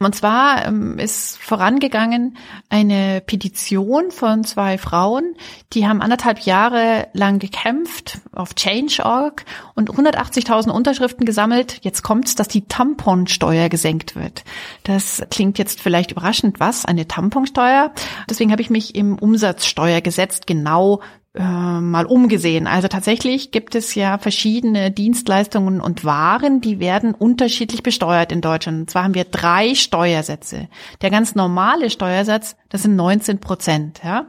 [0.00, 2.36] Und zwar ähm, ist vorangegangen
[2.68, 5.34] eine Petition von zwei Frauen,
[5.72, 11.78] die haben anderthalb Jahre lang gekämpft auf Change.org und 180.000 Unterschriften gesammelt.
[11.82, 14.44] Jetzt kommt's, dass die Tamponsteuer gesenkt wird.
[14.84, 16.84] Das klingt jetzt vielleicht überraschend, was?
[16.84, 17.92] Eine Tamponsteuer?
[18.28, 21.00] Deswegen habe ich mich im Umsatzsteuergesetz genau
[21.36, 22.66] äh, mal umgesehen.
[22.66, 28.80] Also tatsächlich gibt es ja verschiedene Dienstleistungen und Waren, die werden unterschiedlich besteuert in Deutschland.
[28.80, 30.68] Und zwar haben wir drei Steuersätze.
[31.02, 34.00] Der ganz normale Steuersatz, das sind 19 Prozent.
[34.02, 34.26] Ja?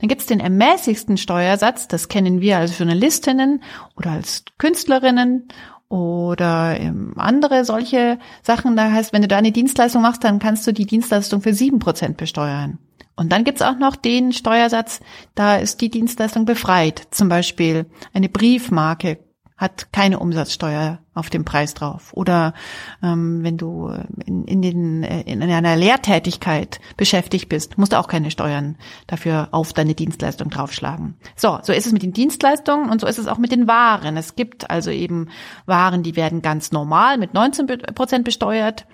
[0.00, 3.62] Dann gibt es den ermäßigsten Steuersatz, das kennen wir als Journalistinnen
[3.96, 5.48] oder als Künstlerinnen
[5.88, 8.76] oder ähm, andere solche Sachen.
[8.76, 11.78] Da heißt, wenn du da eine Dienstleistung machst, dann kannst du die Dienstleistung für sieben
[11.78, 12.78] Prozent besteuern.
[13.18, 15.00] Und dann gibt's auch noch den Steuersatz,
[15.34, 17.08] da ist die Dienstleistung befreit.
[17.10, 19.18] Zum Beispiel eine Briefmarke
[19.56, 22.12] hat keine Umsatzsteuer auf dem Preis drauf.
[22.12, 22.54] Oder
[23.02, 23.92] ähm, wenn du
[24.24, 28.76] in, in, den, äh, in einer Lehrtätigkeit beschäftigt bist, musst du auch keine Steuern
[29.08, 31.16] dafür auf deine Dienstleistung draufschlagen.
[31.34, 34.16] So, so ist es mit den Dienstleistungen und so ist es auch mit den Waren.
[34.16, 35.26] Es gibt also eben
[35.66, 38.86] Waren, die werden ganz normal mit 19 Prozent besteuert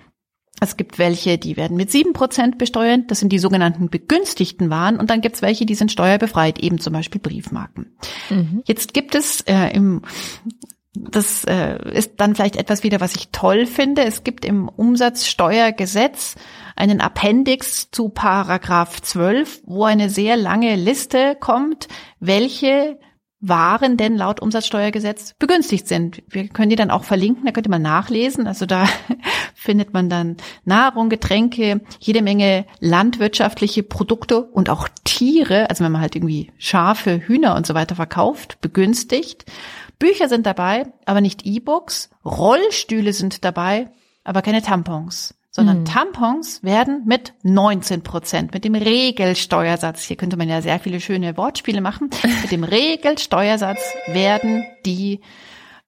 [0.61, 3.11] es gibt welche, die werden mit sieben Prozent besteuert.
[3.11, 4.97] Das sind die sogenannten begünstigten Waren.
[4.97, 7.95] Und dann gibt es welche, die sind steuerbefreit, eben zum Beispiel Briefmarken.
[8.29, 8.63] Mhm.
[8.65, 10.01] Jetzt gibt es äh, im
[10.97, 14.03] das äh, ist dann vielleicht etwas wieder, was ich toll finde.
[14.03, 16.35] Es gibt im Umsatzsteuergesetz
[16.77, 21.89] einen Appendix zu Paragraph 12, wo eine sehr lange Liste kommt,
[22.21, 22.97] welche
[23.39, 26.23] waren denn laut Umsatzsteuergesetz begünstigt sind.
[26.29, 28.47] Wir können die dann auch verlinken, da könnt ihr mal nachlesen.
[28.47, 28.87] Also da
[29.55, 36.01] findet man dann Nahrung, Getränke, jede Menge landwirtschaftliche Produkte und auch Tiere, also wenn man
[36.01, 39.45] halt irgendwie Schafe, Hühner und so weiter verkauft, begünstigt.
[39.99, 42.09] Bücher sind dabei, aber nicht E-Books.
[42.25, 43.89] Rollstühle sind dabei,
[44.23, 45.85] aber keine Tampons sondern mhm.
[45.85, 51.37] Tampons werden mit 19 Prozent, mit dem Regelsteuersatz, hier könnte man ja sehr viele schöne
[51.37, 52.09] Wortspiele machen,
[52.41, 55.21] mit dem Regelsteuersatz werden die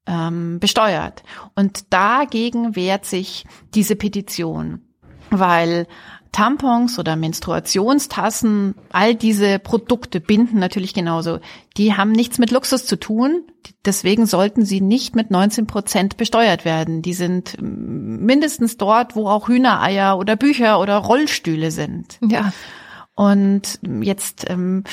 [0.05, 1.23] ähm, besteuert.
[1.53, 4.83] Und dagegen wehrt sich diese Petition,
[5.31, 5.85] weil
[6.31, 11.39] Tampons oder Menstruationstassen, all diese Produkte, Binden natürlich genauso,
[11.77, 13.43] die haben nichts mit Luxus zu tun.
[13.85, 17.01] Deswegen sollten sie nicht mit 19 Prozent besteuert werden.
[17.01, 22.17] Die sind mindestens dort, wo auch Hühnereier oder Bücher oder Rollstühle sind.
[22.21, 22.51] Ja.
[23.17, 24.83] Und jetzt ähm,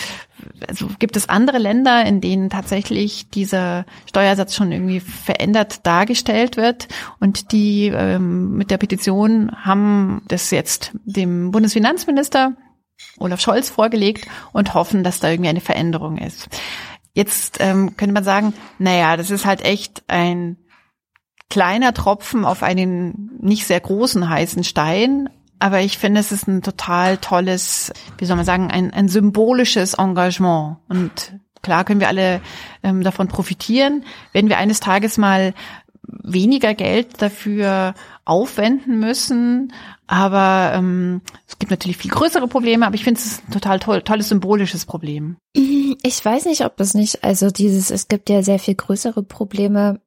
[0.66, 6.88] also gibt es andere Länder, in denen tatsächlich dieser Steuersatz schon irgendwie verändert dargestellt wird.
[7.20, 12.54] Und die ähm, mit der Petition haben das jetzt dem Bundesfinanzminister
[13.18, 16.48] Olaf Scholz vorgelegt und hoffen, dass da irgendwie eine Veränderung ist.
[17.12, 20.56] Jetzt ähm, könnte man sagen, naja, das ist halt echt ein
[21.50, 25.28] kleiner Tropfen auf einen nicht sehr großen heißen Stein,
[25.64, 29.94] aber ich finde, es ist ein total tolles, wie soll man sagen, ein, ein symbolisches
[29.94, 30.77] Engagement.
[30.90, 32.42] Und klar können wir alle
[32.83, 35.55] ähm, davon profitieren, wenn wir eines Tages mal
[36.07, 37.94] weniger Geld dafür
[38.27, 39.72] aufwenden müssen.
[40.07, 43.81] Aber ähm, es gibt natürlich viel größere Probleme, aber ich finde es ist ein total
[43.81, 45.38] toll, tolles symbolisches Problem.
[45.55, 49.98] Ich weiß nicht, ob es nicht, also dieses, es gibt ja sehr viel größere Probleme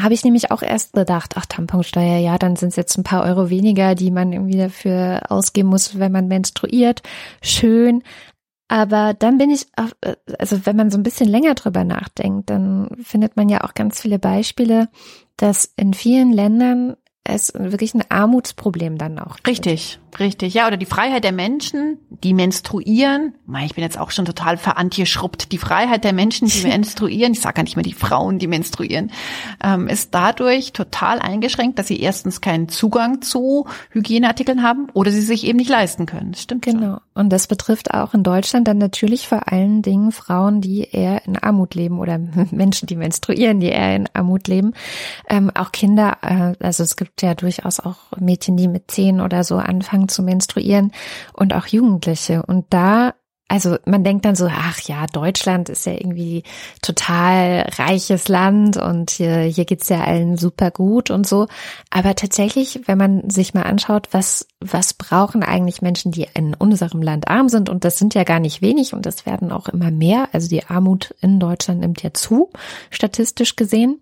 [0.00, 3.22] Habe ich nämlich auch erst gedacht, ach, Tamponsteuer, ja, dann sind es jetzt ein paar
[3.24, 7.02] Euro weniger, die man irgendwie dafür ausgeben muss, wenn man menstruiert.
[7.42, 8.02] Schön.
[8.68, 9.94] Aber dann bin ich, auf,
[10.38, 14.00] also wenn man so ein bisschen länger drüber nachdenkt, dann findet man ja auch ganz
[14.00, 14.88] viele Beispiele,
[15.36, 19.36] dass in vielen Ländern es wirklich ein Armutsproblem dann auch.
[19.36, 20.00] Gibt.
[20.18, 20.54] Richtig.
[20.54, 23.34] Ja, oder die Freiheit der Menschen, die menstruieren.
[23.64, 25.52] Ich bin jetzt auch schon total verantischrubbt.
[25.52, 29.10] Die Freiheit der Menschen, die menstruieren, ich sage gar nicht mehr die Frauen, die menstruieren,
[29.62, 35.22] ähm, ist dadurch total eingeschränkt, dass sie erstens keinen Zugang zu Hygieneartikeln haben oder sie
[35.22, 36.32] sich eben nicht leisten können.
[36.32, 36.80] Das stimmt Genau.
[36.80, 37.00] Schon.
[37.14, 41.36] Und das betrifft auch in Deutschland dann natürlich vor allen Dingen Frauen, die eher in
[41.36, 42.18] Armut leben oder
[42.50, 44.72] Menschen, die menstruieren, die eher in Armut leben.
[45.28, 49.44] Ähm, auch Kinder, äh, also es gibt ja durchaus auch Mädchen, die mit zehn oder
[49.44, 50.92] so anfangen zu menstruieren
[51.32, 52.42] und auch Jugendliche.
[52.42, 53.14] Und da
[53.52, 56.42] also man denkt dann so, ach ja, Deutschland ist ja irgendwie
[56.80, 61.48] total reiches Land und hier, hier geht's ja allen super gut und so.
[61.90, 67.02] Aber tatsächlich, wenn man sich mal anschaut, was, was brauchen eigentlich Menschen, die in unserem
[67.02, 69.90] Land arm sind, und das sind ja gar nicht wenig und das werden auch immer
[69.90, 70.30] mehr.
[70.32, 72.48] Also die Armut in Deutschland nimmt ja zu,
[72.88, 74.00] statistisch gesehen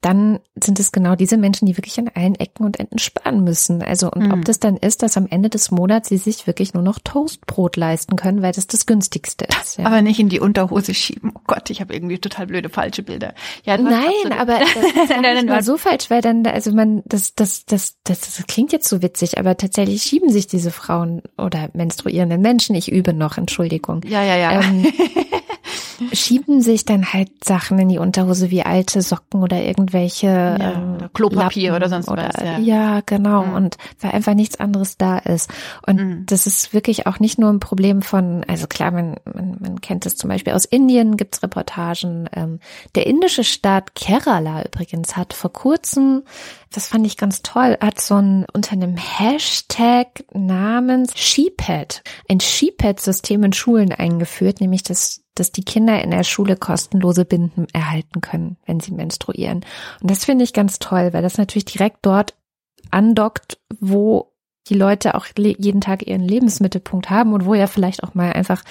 [0.00, 3.82] dann sind es genau diese Menschen, die wirklich an allen Ecken und Enden sparen müssen.
[3.82, 4.32] Also und mhm.
[4.32, 7.76] ob das dann ist, dass am Ende des Monats sie sich wirklich nur noch Toastbrot
[7.76, 9.78] leisten können, weil das das günstigste ist.
[9.78, 9.86] Ja.
[9.86, 11.32] Aber nicht in die Unterhose schieben.
[11.34, 13.34] Oh Gott, ich habe irgendwie total blöde falsche Bilder.
[13.64, 14.58] Ja, Nein, aber
[14.94, 18.46] das ja nicht mal so falsch, weil dann also man das das das das, das
[18.46, 23.12] klingt jetzt so witzig, aber tatsächlich schieben sich diese Frauen oder menstruierenden Menschen, ich übe
[23.12, 24.02] noch, Entschuldigung.
[24.06, 24.60] Ja, ja, ja.
[24.60, 24.86] Ähm,
[26.12, 30.94] schieben sich dann halt Sachen in die Unterhose wie alte Socken oder irgendwelche ja, ähm,
[30.96, 32.42] oder Klopapier Lappen oder sonst oder, was.
[32.42, 33.44] Ja, ja genau.
[33.44, 33.54] Mhm.
[33.54, 35.50] Und weil einfach nichts anderes da ist.
[35.86, 36.26] Und mhm.
[36.26, 40.06] das ist wirklich auch nicht nur ein Problem von, also klar, man, man, man kennt
[40.06, 42.28] es zum Beispiel aus Indien, gibt's Reportagen.
[42.34, 42.60] Ähm,
[42.94, 46.22] der indische Staat Kerala übrigens hat vor kurzem
[46.76, 53.44] das fand ich ganz toll, hat so ein unter einem Hashtag namens ShePad, ein ShePad-System
[53.44, 58.56] in Schulen eingeführt, nämlich das dass die Kinder in der Schule kostenlose Binden erhalten können,
[58.64, 59.64] wenn sie menstruieren.
[60.00, 62.34] Und das finde ich ganz toll, weil das natürlich direkt dort
[62.90, 64.32] andockt, wo
[64.68, 68.62] die Leute auch jeden Tag ihren Lebensmittelpunkt haben und wo ja vielleicht auch mal einfach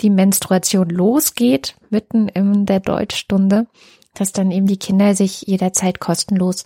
[0.00, 3.66] die Menstruation losgeht, mitten in der Deutschstunde
[4.14, 6.64] dass dann eben die Kinder sich jederzeit kostenlos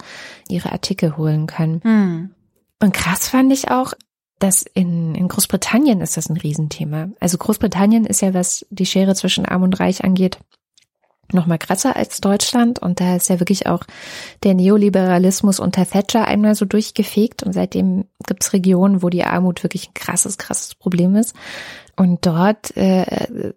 [0.48, 1.80] ihre Artikel holen können.
[1.82, 2.30] Hm.
[2.80, 3.94] Und krass fand ich auch,
[4.38, 7.08] dass in, in Großbritannien ist das ein Riesenthema.
[7.18, 10.38] Also Großbritannien ist ja, was die Schere zwischen Arm und Reich angeht,
[11.32, 12.78] noch mal krasser als Deutschland.
[12.78, 13.84] Und da ist ja wirklich auch
[14.42, 17.42] der Neoliberalismus unter Thatcher einmal so durchgefegt.
[17.42, 21.34] Und seitdem gibt's Regionen, wo die Armut wirklich ein krasses, krasses Problem ist.
[21.96, 23.52] Und dort äh,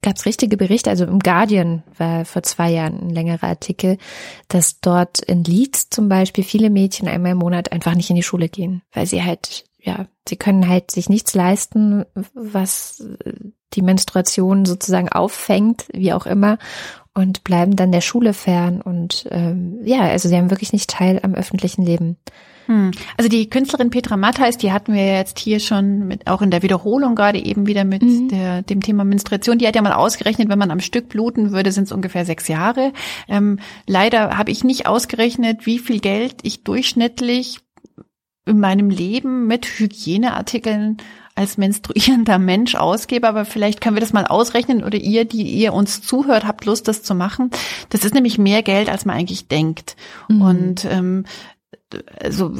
[0.00, 3.98] gab's richtige Berichte, also im Guardian war vor zwei Jahren ein längerer Artikel,
[4.46, 8.22] dass dort in Leeds zum Beispiel viele Mädchen einmal im Monat einfach nicht in die
[8.22, 12.04] Schule gehen, weil sie halt ja, sie können halt sich nichts leisten,
[12.34, 13.02] was
[13.74, 16.58] die Menstruation sozusagen auffängt, wie auch immer
[17.14, 21.20] und bleiben dann der Schule fern und ähm, ja, also sie haben wirklich nicht Teil
[21.22, 22.16] am öffentlichen Leben.
[22.66, 22.92] Hm.
[23.16, 26.62] Also die Künstlerin Petra Mattheis, die hatten wir jetzt hier schon mit, auch in der
[26.62, 28.28] Wiederholung gerade eben wieder mit mhm.
[28.28, 29.58] der, dem Thema Menstruation.
[29.58, 32.46] Die hat ja mal ausgerechnet, wenn man am Stück bluten würde, sind es ungefähr sechs
[32.46, 32.92] Jahre.
[33.28, 37.58] Ähm, leider habe ich nicht ausgerechnet, wie viel Geld ich durchschnittlich
[38.46, 40.98] in meinem Leben mit Hygieneartikeln
[41.40, 45.72] als menstruierender Mensch ausgebe, aber vielleicht können wir das mal ausrechnen oder ihr, die ihr
[45.72, 47.50] uns zuhört, habt Lust, das zu machen.
[47.88, 49.96] Das ist nämlich mehr Geld, als man eigentlich denkt.
[50.28, 50.42] Mhm.
[50.42, 51.24] Und ähm,
[52.22, 52.52] also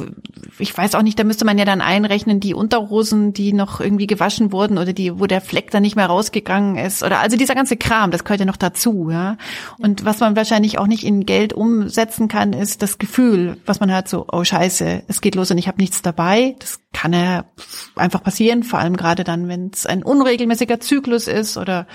[0.59, 4.07] ich weiß auch nicht, da müsste man ja dann einrechnen, die Unterhosen, die noch irgendwie
[4.07, 7.55] gewaschen wurden oder die, wo der Fleck dann nicht mehr rausgegangen ist oder also dieser
[7.55, 9.37] ganze Kram, das gehört ja noch dazu, ja.
[9.77, 13.91] Und was man wahrscheinlich auch nicht in Geld umsetzen kann, ist das Gefühl, was man
[13.91, 16.55] hat, so, oh Scheiße, es geht los und ich habe nichts dabei.
[16.59, 17.45] Das kann ja
[17.95, 21.87] einfach passieren, vor allem gerade dann, wenn es ein unregelmäßiger Zyklus ist oder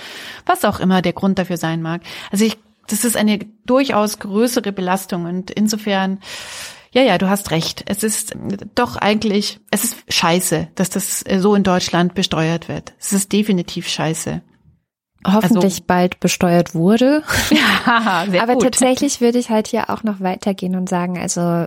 [0.46, 2.02] was auch immer der Grund dafür sein mag.
[2.30, 2.58] Also ich,
[2.88, 6.20] das ist eine durchaus größere Belastung und insofern
[6.92, 7.84] ja, ja, du hast recht.
[7.86, 8.36] Es ist
[8.74, 12.94] doch eigentlich, es ist scheiße, dass das so in Deutschland besteuert wird.
[12.98, 14.42] Es ist definitiv scheiße.
[15.26, 17.22] Hoffentlich also, bald besteuert wurde.
[17.50, 18.64] Ja, Aber gut.
[18.64, 21.66] tatsächlich würde ich halt hier auch noch weitergehen und sagen, also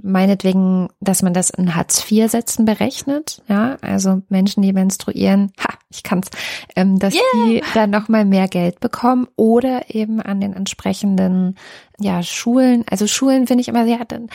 [0.00, 6.28] meinetwegen, dass man das in Hartz-IV-Sätzen berechnet, ja, also Menschen, die menstruieren, ha, ich kann's,
[6.76, 7.22] ähm, dass yeah.
[7.34, 11.56] die dann nochmal mehr Geld bekommen oder eben an den entsprechenden,
[11.98, 14.28] ja, Schulen, also Schulen finde ich immer, ja, dann,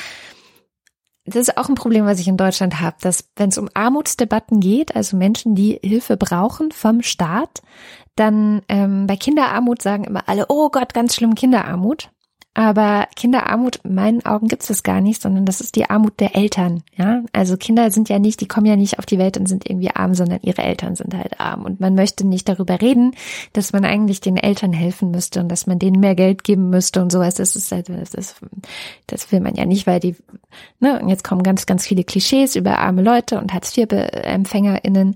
[1.26, 4.60] das ist auch ein Problem, was ich in Deutschland habe, dass wenn es um Armutsdebatten
[4.60, 7.62] geht, also Menschen, die Hilfe brauchen vom Staat,
[8.16, 12.10] dann ähm, bei Kinderarmut sagen immer alle, oh Gott, ganz schlimm Kinderarmut.
[12.56, 16.20] Aber Kinderarmut, in meinen Augen gibt es das gar nicht, sondern das ist die Armut
[16.20, 16.84] der Eltern.
[16.96, 19.68] Ja, also Kinder sind ja nicht, die kommen ja nicht auf die Welt und sind
[19.68, 21.64] irgendwie arm, sondern ihre Eltern sind halt arm.
[21.64, 23.16] Und man möchte nicht darüber reden,
[23.54, 27.02] dass man eigentlich den Eltern helfen müsste und dass man denen mehr Geld geben müsste
[27.02, 27.36] und sowas.
[27.36, 28.36] Das ist halt, das ist,
[29.08, 30.16] das will man ja nicht, weil die,
[30.80, 35.16] ne, und jetzt kommen ganz, ganz viele Klischees über arme Leute und Hartz-IV-EmpfängerInnen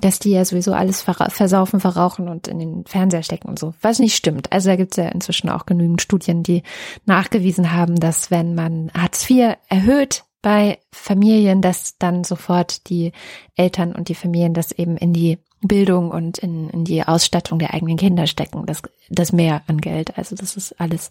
[0.00, 3.98] dass die ja sowieso alles versaufen, verrauchen und in den Fernseher stecken und so, was
[3.98, 4.52] nicht stimmt.
[4.52, 6.62] Also da gibt es ja inzwischen auch genügend Studien, die
[7.06, 13.12] nachgewiesen haben, dass wenn man Hartz IV erhöht bei Familien, dass dann sofort die
[13.56, 17.72] Eltern und die Familien das eben in die Bildung und in, in die Ausstattung der
[17.72, 20.16] eigenen Kinder stecken, das, das mehr an Geld.
[20.18, 21.10] Also das ist alles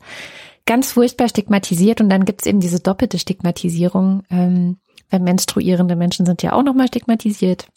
[0.66, 2.00] ganz furchtbar stigmatisiert.
[2.00, 4.78] Und dann gibt's eben diese doppelte Stigmatisierung, ähm,
[5.10, 7.68] weil menstruierende Menschen sind ja auch nochmal stigmatisiert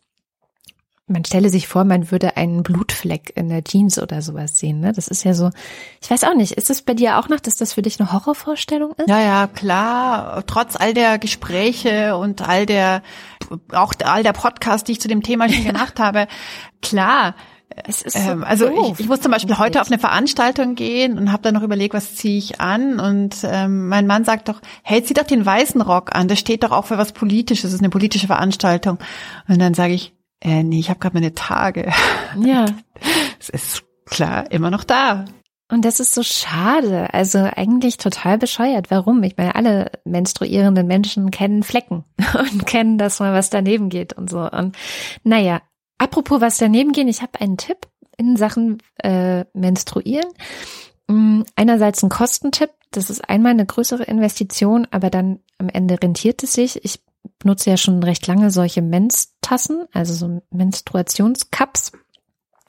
[1.09, 4.80] man stelle sich vor, man würde einen Blutfleck in der Jeans oder sowas sehen.
[4.80, 4.92] Ne?
[4.92, 5.50] Das ist ja so,
[6.02, 8.12] ich weiß auch nicht, ist das bei dir auch noch, dass das für dich eine
[8.12, 9.09] Horrorvorstellung ist?
[9.09, 10.44] Ja, ja, klar.
[10.46, 13.02] Trotz all der Gespräche und all der,
[13.72, 16.28] auch all der Podcasts, die ich zu dem Thema schon gemacht habe,
[16.82, 17.34] klar.
[17.86, 21.16] Es ist so ähm, also ich, ich muss zum Beispiel heute auf eine Veranstaltung gehen
[21.18, 24.61] und habe dann noch überlegt, was ziehe ich an und ähm, mein Mann sagt doch,
[24.82, 27.74] hey, zieh doch den weißen Rock an, das steht doch auch für was Politisches, das
[27.74, 28.98] ist eine politische Veranstaltung.
[29.48, 31.93] Und dann sage ich, äh, nee, ich habe gerade meine Tage.
[32.39, 32.66] Ja.
[33.41, 35.24] Es ist klar immer noch da.
[35.70, 37.12] Und das ist so schade.
[37.12, 38.91] Also eigentlich total bescheuert.
[38.91, 39.22] Warum?
[39.22, 42.05] Ich meine, alle menstruierenden Menschen kennen Flecken
[42.39, 44.41] und kennen, dass mal was daneben geht und so.
[44.41, 44.76] Und
[45.24, 45.62] naja,
[45.99, 47.86] apropos was daneben gehen, ich habe einen Tipp
[48.16, 50.30] in Sachen äh, Menstruieren.
[51.07, 52.70] Mm, einerseits ein Kostentipp.
[52.91, 56.82] Das ist einmal eine größere Investition, aber dann am Ende rentiert es sich.
[56.84, 57.01] Ich
[57.39, 61.93] benutze ja schon recht lange solche Menstassen, also so Menstruationscups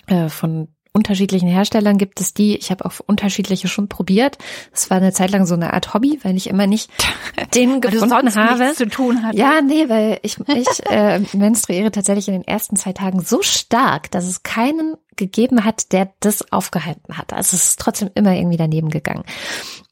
[0.07, 2.57] äh, von unterschiedlichen Herstellern gibt es die.
[2.57, 4.37] Ich habe auch unterschiedliche schon probiert.
[4.71, 6.89] Das war eine Zeit lang so eine Art Hobby, weil ich immer nicht
[7.55, 8.73] den gefunden habe.
[8.73, 9.35] zu tun hat.
[9.35, 14.09] Ja, nee, weil ich, ich äh, menstruiere tatsächlich in den ersten zwei Tagen so stark,
[14.11, 17.33] dass es keinen gegeben hat, der das aufgehalten hat.
[17.33, 19.23] Also es ist trotzdem immer irgendwie daneben gegangen.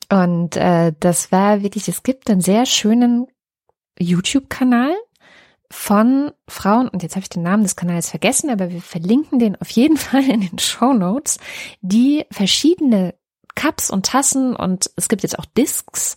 [0.09, 3.27] Und äh, das war wirklich, es gibt einen sehr schönen
[3.99, 4.93] YouTube-Kanal
[5.69, 9.59] von Frauen, und jetzt habe ich den Namen des Kanals vergessen, aber wir verlinken den
[9.59, 11.39] auf jeden Fall in den Show Notes,
[11.81, 13.15] die verschiedene
[13.55, 16.15] Cups und Tassen und es gibt jetzt auch Discs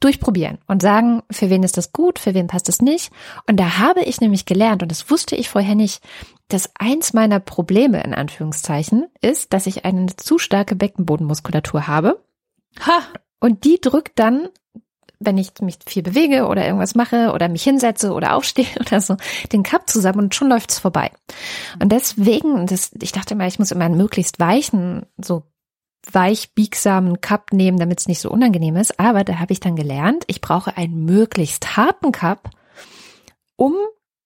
[0.00, 3.12] durchprobieren und sagen, für wen ist das gut, für wen passt es nicht.
[3.46, 6.02] Und da habe ich nämlich gelernt, und das wusste ich vorher nicht,
[6.48, 12.24] dass eins meiner Probleme in Anführungszeichen ist, dass ich eine zu starke Beckenbodenmuskulatur habe.
[12.84, 13.02] Ha!
[13.38, 14.48] Und die drückt dann
[15.20, 19.16] wenn ich mich viel bewege oder irgendwas mache oder mich hinsetze oder aufstehe oder so,
[19.52, 21.10] den Cup zusammen und schon läuft's vorbei.
[21.80, 25.44] Und deswegen, das, ich dachte immer, ich muss immer einen möglichst weichen, so
[26.10, 28.98] weich biegsamen Cup nehmen, damit es nicht so unangenehm ist.
[28.98, 32.50] Aber da habe ich dann gelernt, ich brauche einen möglichst harten Cup,
[33.56, 33.74] um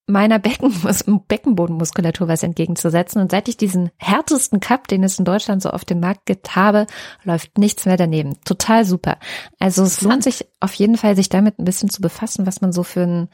[0.07, 0.73] meiner Becken,
[1.29, 3.21] Beckenbodenmuskulatur was entgegenzusetzen.
[3.21, 6.57] Und seit ich diesen härtesten Cup, den es in Deutschland so auf dem Markt gibt,
[6.57, 6.87] habe,
[7.25, 8.37] läuft nichts mehr daneben.
[8.45, 9.19] Total super.
[9.59, 12.73] Also es lohnt sich auf jeden Fall, sich damit ein bisschen zu befassen, was man
[12.73, 13.29] so für ein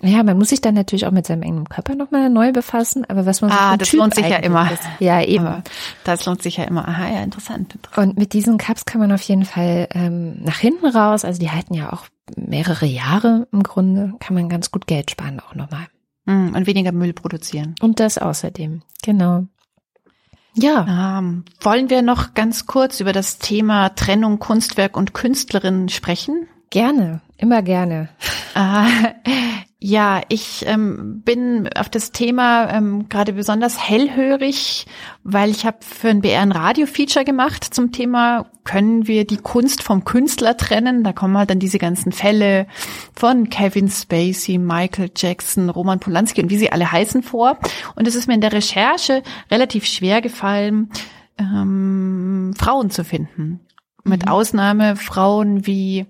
[0.00, 3.26] ja, man muss sich dann natürlich auch mit seinem eigenen Körper nochmal neu befassen, aber
[3.26, 4.70] was man so Ah, das typ lohnt sich ja immer.
[4.70, 4.82] Ist.
[5.00, 5.44] Ja, eben.
[5.44, 5.64] Aber
[6.04, 6.86] das lohnt sich ja immer.
[6.86, 8.10] Aha, ja, interessant, interessant.
[8.10, 11.50] Und mit diesen Cups kann man auf jeden Fall ähm, nach hinten raus, also die
[11.50, 12.04] halten ja auch
[12.36, 15.86] mehrere Jahre im Grunde, kann man ganz gut Geld sparen auch nochmal.
[16.26, 17.74] Mm, und weniger Müll produzieren.
[17.80, 19.46] Und das außerdem, genau.
[20.54, 21.18] Ja.
[21.18, 26.48] Ähm, wollen wir noch ganz kurz über das Thema Trennung Kunstwerk und Künstlerin sprechen?
[26.70, 28.08] Gerne, immer gerne.
[28.54, 29.12] Äh,
[29.80, 34.86] ja, ich ähm, bin auf das Thema ähm, gerade besonders hellhörig,
[35.22, 39.84] weil ich habe für ein BR ein Radio-Feature gemacht zum Thema, können wir die Kunst
[39.84, 41.04] vom Künstler trennen?
[41.04, 42.66] Da kommen halt dann diese ganzen Fälle
[43.14, 47.56] von Kevin Spacey, Michael Jackson, Roman Polanski und wie sie alle heißen vor.
[47.94, 50.90] Und es ist mir in der Recherche relativ schwer gefallen,
[51.38, 53.60] ähm, Frauen zu finden.
[54.02, 54.32] Mit mhm.
[54.32, 56.06] Ausnahme Frauen wie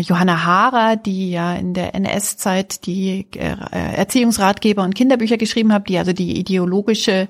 [0.00, 5.98] Johanna Haarer, die ja in der NS-Zeit die äh, Erziehungsratgeber und Kinderbücher geschrieben hat, die
[5.98, 7.28] also die ideologische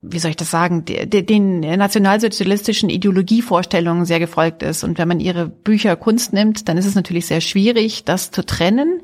[0.00, 4.84] wie soll ich das sagen, den nationalsozialistischen Ideologievorstellungen sehr gefolgt ist.
[4.84, 8.46] Und wenn man ihre Bücher Kunst nimmt, dann ist es natürlich sehr schwierig, das zu
[8.46, 9.02] trennen.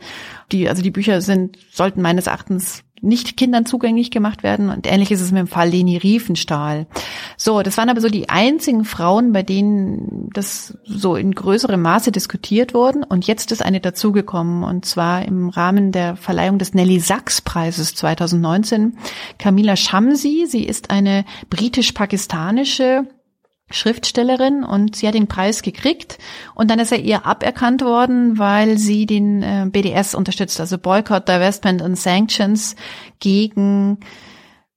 [0.52, 4.70] Die, also die Bücher sind, sollten meines Erachtens nicht Kindern zugänglich gemacht werden.
[4.70, 6.86] Und ähnlich ist es mit dem Fall Leni Riefenstahl.
[7.36, 12.10] So, das waren aber so die einzigen Frauen, bei denen das so in größerem Maße
[12.10, 13.04] diskutiert wurden.
[13.04, 14.64] Und jetzt ist eine dazugekommen.
[14.64, 18.96] Und zwar im Rahmen der Verleihung des Nelly Sachs Preises 2019.
[19.38, 20.46] Camila Shamsi.
[20.48, 23.06] Sie ist eine britisch-pakistanische
[23.70, 26.18] Schriftstellerin und sie hat den Preis gekriegt
[26.54, 31.28] und dann ist er ihr aberkannt worden, weil sie den äh, BDS unterstützt, also Boycott,
[31.28, 32.76] Divestment und Sanctions
[33.20, 33.98] gegen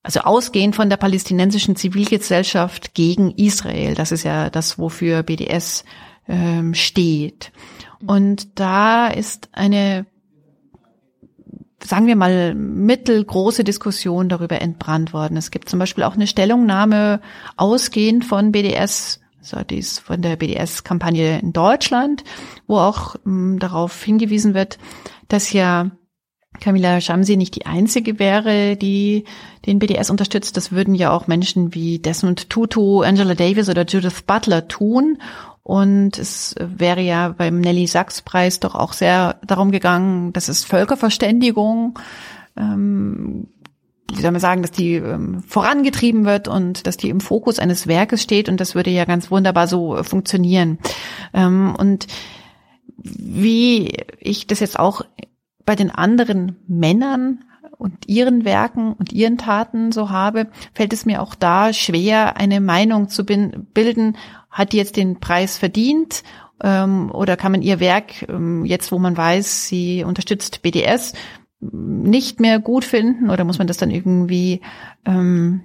[0.04, 3.94] also ausgehend von der palästinensischen Zivilgesellschaft gegen Israel.
[3.94, 5.84] Das ist ja das, wofür BDS
[6.30, 7.52] ähm, steht.
[8.06, 10.06] Und da ist eine
[11.84, 15.38] sagen wir mal, mittelgroße Diskussion darüber entbrannt worden.
[15.38, 17.22] Es gibt zum Beispiel auch eine Stellungnahme
[17.56, 22.24] ausgehend von BDS, also dies von der BDS-Kampagne in Deutschland,
[22.66, 24.78] wo auch m, darauf hingewiesen wird,
[25.28, 25.92] dass ja
[26.60, 29.26] Camilla Shamsi nicht die einzige wäre, die
[29.66, 30.58] den BDS unterstützt.
[30.58, 35.20] Das würden ja auch Menschen wie Desmond Tutu, Angela Davis oder Judith Butler tun.
[35.68, 40.64] Und es wäre ja beim Nelly Sachs Preis doch auch sehr darum gegangen, dass es
[40.64, 42.00] Völkerverständigung,
[42.56, 43.48] ähm,
[44.10, 47.86] wie soll man sagen, dass die ähm, vorangetrieben wird und dass die im Fokus eines
[47.86, 48.48] Werkes steht.
[48.48, 50.80] Und das würde ja ganz wunderbar so funktionieren.
[51.34, 52.08] Ähm, und
[52.96, 53.92] wie
[54.22, 55.02] ich das jetzt auch
[55.66, 57.44] bei den anderen Männern
[57.78, 62.62] und ihren Werken und ihren Taten so habe, fällt es mir auch da schwer, eine
[62.62, 64.16] Meinung zu bilden,
[64.50, 66.24] hat die jetzt den Preis verdient
[66.64, 71.14] ähm, oder kann man ihr Werk, ähm, jetzt wo man weiß, sie unterstützt BDS,
[71.60, 74.62] nicht mehr gut finden oder muss man das dann irgendwie
[75.06, 75.62] ähm,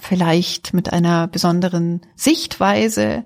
[0.00, 3.24] vielleicht mit einer besonderen Sichtweise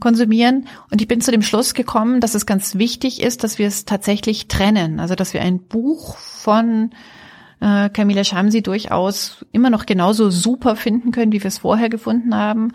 [0.00, 0.66] konsumieren.
[0.90, 3.84] Und ich bin zu dem Schluss gekommen, dass es ganz wichtig ist, dass wir es
[3.84, 4.98] tatsächlich trennen.
[4.98, 6.90] Also dass wir ein Buch von
[7.60, 12.34] äh, Camilla Schamsi durchaus immer noch genauso super finden können, wie wir es vorher gefunden
[12.34, 12.72] haben.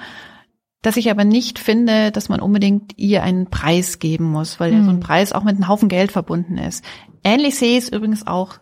[0.82, 4.84] Dass ich aber nicht finde, dass man unbedingt ihr einen Preis geben muss, weil ja
[4.84, 4.99] so ein hm.
[4.99, 6.84] Preis auch mit einem Haufen Geld verbunden ist.
[7.23, 8.55] Ähnlich sehe ich es übrigens auch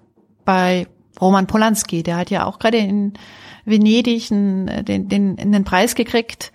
[0.45, 0.87] bei
[1.19, 2.03] Roman Polanski.
[2.03, 3.13] Der hat ja auch gerade in
[3.65, 6.51] Venedig den, den, den, den Preis gekriegt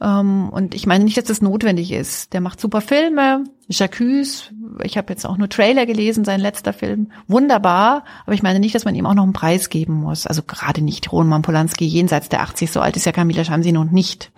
[0.00, 2.32] ähm, und ich meine nicht, dass das notwendig ist.
[2.32, 3.44] Der macht super Filme.
[3.68, 4.50] Jacques,
[4.82, 7.12] ich habe jetzt auch nur Trailer gelesen, sein letzter Film.
[7.28, 10.26] Wunderbar, aber ich meine nicht, dass man ihm auch noch einen Preis geben muss.
[10.26, 13.84] Also gerade nicht Roman Polanski jenseits der 80, so alt ist ja Camila Schamsi noch
[13.84, 14.32] nicht.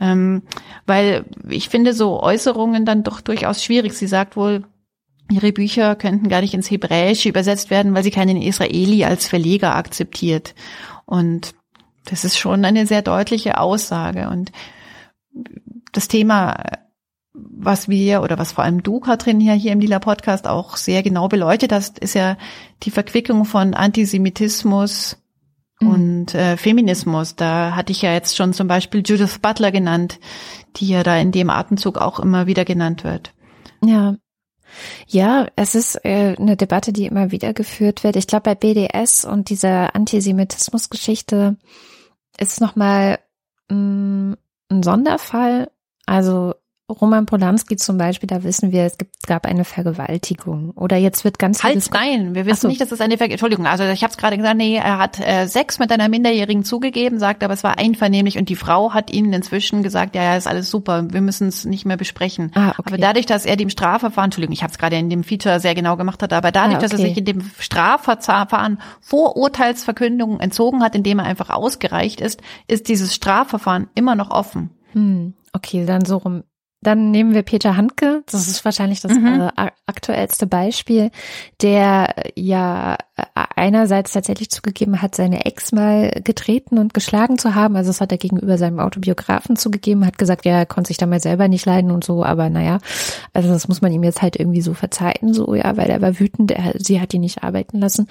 [0.00, 0.42] Ähm,
[0.86, 3.92] weil ich finde so Äußerungen dann doch durchaus schwierig.
[3.92, 4.64] Sie sagt wohl,
[5.30, 9.76] ihre Bücher könnten gar nicht ins Hebräische übersetzt werden, weil sie keinen Israeli als Verleger
[9.76, 10.54] akzeptiert.
[11.06, 11.54] Und
[12.04, 14.28] das ist schon eine sehr deutliche Aussage.
[14.28, 14.52] Und
[15.92, 16.64] das Thema,
[17.32, 21.02] was wir oder was vor allem du, Katrin, hier, hier im Lila Podcast auch sehr
[21.02, 22.36] genau beleuchtet hast, ist ja
[22.82, 25.16] die Verquickung von Antisemitismus.
[25.80, 27.36] Und äh, Feminismus.
[27.36, 30.18] Da hatte ich ja jetzt schon zum Beispiel Judith Butler genannt,
[30.76, 33.32] die ja da in dem Atemzug auch immer wieder genannt wird.
[33.84, 34.16] Ja,
[35.06, 38.16] ja, es ist äh, eine Debatte, die immer wieder geführt wird.
[38.16, 41.56] Ich glaube, bei BDS und dieser Antisemitismus-Geschichte
[42.38, 43.18] ist nochmal
[43.68, 44.34] mm,
[44.70, 45.70] ein Sonderfall.
[46.06, 46.54] Also
[46.90, 50.70] Roman Polanski zum Beispiel, da wissen wir, es gibt, gab eine Vergewaltigung.
[50.70, 52.68] Oder jetzt wird ganz halt nein, wir wissen so.
[52.68, 53.30] nicht, dass es eine Vergewaltigung.
[53.30, 56.64] Entschuldigung, also ich habe es gerade gesagt, nee, er hat äh, Sex mit einer Minderjährigen
[56.64, 60.36] zugegeben, sagt, aber es war einvernehmlich und die Frau hat ihm inzwischen gesagt, ja, ja,
[60.36, 62.50] ist alles super, wir müssen es nicht mehr besprechen.
[62.54, 62.82] Ah, okay.
[62.86, 65.74] Aber dadurch, dass er dem Strafverfahren, Entschuldigung, ich habe es gerade in dem Feature sehr
[65.74, 66.88] genau gemacht hat, aber dadurch, ah, okay.
[66.88, 72.88] dass er sich in dem Strafverfahren Vorurteilsverkündungen entzogen hat, indem er einfach ausgereicht ist, ist
[72.88, 74.70] dieses Strafverfahren immer noch offen.
[74.92, 76.42] Hm, okay, dann so rum.
[76.82, 79.50] Dann nehmen wir Peter Handke, das ist wahrscheinlich das mhm.
[79.54, 81.10] äh, aktuellste Beispiel,
[81.60, 82.96] der ja
[83.34, 87.76] einerseits tatsächlich zugegeben hat, seine Ex mal getreten und geschlagen zu haben.
[87.76, 91.06] Also das hat er gegenüber seinem Autobiografen zugegeben, hat gesagt, ja, er konnte sich da
[91.06, 92.78] mal selber nicht leiden und so, aber naja,
[93.32, 96.18] also das muss man ihm jetzt halt irgendwie so verzeihen, so, ja, weil er war
[96.18, 98.08] wütend, er, sie hat ihn nicht arbeiten lassen.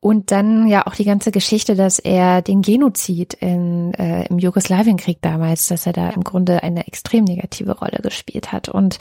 [0.00, 5.22] Und dann ja auch die ganze Geschichte, dass er den Genozid in, äh, im Jugoslawienkrieg
[5.22, 8.68] damals, dass er da im Grunde eine extrem negative Rolle gespielt hat.
[8.68, 8.98] Und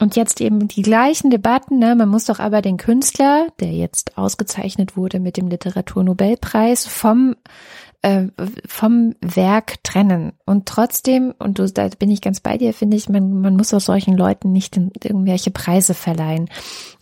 [0.00, 1.94] und jetzt eben die gleichen Debatten, ne?
[1.94, 7.36] man muss doch aber den Künstler, der jetzt ausgezeichnet wurde mit dem Literaturnobelpreis, vom
[8.02, 8.28] äh,
[8.66, 10.32] vom Werk trennen.
[10.46, 13.74] Und trotzdem, und du, da bin ich ganz bei dir, finde ich, man, man muss
[13.74, 16.48] auch solchen Leuten nicht irgendwelche Preise verleihen.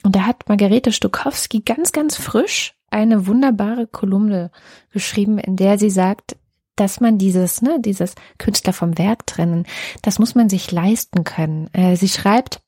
[0.02, 4.50] Und da hat Margarete Stokowski ganz, ganz frisch eine wunderbare Kolumne
[4.90, 6.36] geschrieben, in der sie sagt,
[6.74, 9.66] dass man dieses, ne, dieses Künstler vom Werk trennen,
[10.02, 11.68] das muss man sich leisten können.
[11.72, 12.60] Äh, sie schreibt,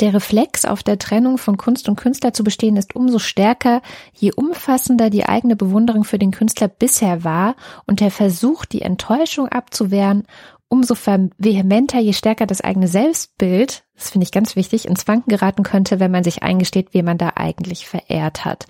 [0.00, 4.32] der Reflex auf der Trennung von Kunst und Künstler zu bestehen ist umso stärker, je
[4.32, 7.56] umfassender die eigene Bewunderung für den Künstler bisher war
[7.86, 10.24] und der Versuch, die Enttäuschung abzuwehren,
[10.68, 10.94] umso
[11.38, 16.00] vehementer, je stärker das eigene Selbstbild, das finde ich ganz wichtig, ins Wanken geraten könnte,
[16.00, 18.66] wenn man sich eingesteht, wie man da eigentlich verehrt hat.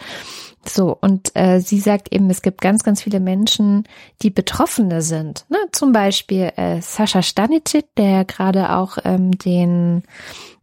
[0.65, 3.85] So, und äh, sie sagt eben, es gibt ganz, ganz viele Menschen,
[4.23, 5.45] die Betroffene sind.
[5.49, 5.59] Ne?
[5.73, 10.03] Zum Beispiel äh, Sascha Stanicic, der gerade auch ähm, den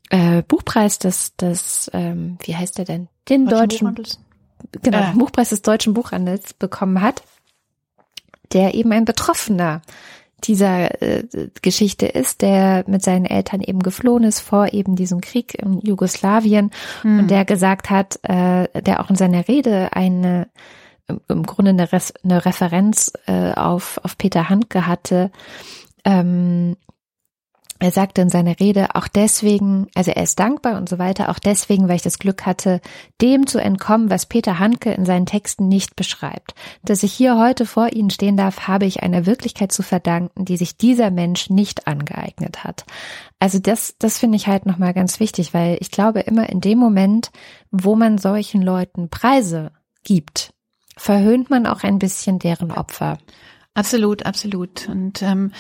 [0.10, 3.08] äh, Buchpreis des, des ähm, wie heißt der denn?
[3.28, 4.24] Den deutschen, deutschen
[4.82, 5.14] genau, äh.
[5.14, 7.24] Buchpreis des deutschen Buchhandels bekommen hat,
[8.54, 9.82] der eben ein Betroffener
[10.44, 11.26] dieser äh,
[11.62, 16.72] Geschichte ist, der mit seinen Eltern eben geflohen ist vor eben diesem Krieg in Jugoslawien
[17.02, 17.20] hm.
[17.20, 20.48] und der gesagt hat, äh, der auch in seiner Rede eine
[21.28, 25.32] im Grunde eine, Res eine Referenz äh, auf, auf Peter Handke hatte,
[26.06, 26.76] ähm,
[27.80, 31.40] er sagte in seiner Rede auch deswegen, also er ist dankbar und so weiter, auch
[31.40, 32.82] deswegen, weil ich das Glück hatte,
[33.22, 36.54] dem zu entkommen, was Peter Handke in seinen Texten nicht beschreibt.
[36.84, 40.58] Dass ich hier heute vor Ihnen stehen darf, habe ich einer Wirklichkeit zu verdanken, die
[40.58, 42.86] sich dieser Mensch nicht angeeignet hat.
[43.40, 46.78] Also das, das finde ich halt nochmal ganz wichtig, weil ich glaube immer in dem
[46.78, 47.32] Moment,
[47.72, 49.72] wo man solchen Leuten Preise
[50.04, 50.54] gibt,
[50.98, 53.20] verhöhnt man auch ein bisschen deren Opfer.
[53.74, 54.90] Absolut, absolut.
[54.90, 55.54] Und ähm,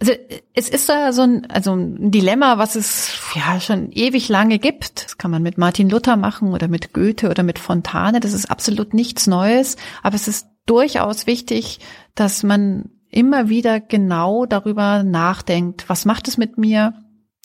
[0.00, 0.12] also
[0.54, 5.04] es ist da so ein, also ein Dilemma, was es ja schon ewig lange gibt.
[5.04, 8.20] Das kann man mit Martin Luther machen oder mit Goethe oder mit Fontane.
[8.20, 9.76] Das ist absolut nichts Neues.
[10.02, 11.80] Aber es ist durchaus wichtig,
[12.14, 16.94] dass man immer wieder genau darüber nachdenkt, was macht es mit mir?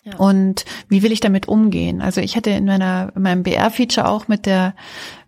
[0.04, 0.18] Ja.
[0.18, 2.02] Und wie will ich damit umgehen?
[2.02, 4.76] Also ich hatte in meiner in meinem BR-Feature auch mit der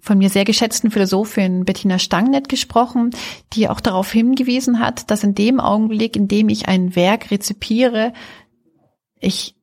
[0.05, 3.09] von mir sehr geschätzten Philosophin Bettina Stangnet gesprochen,
[3.53, 8.13] die auch darauf hingewiesen hat, dass in dem Augenblick, in dem ich ein Werk rezipiere,
[9.19, 9.55] ich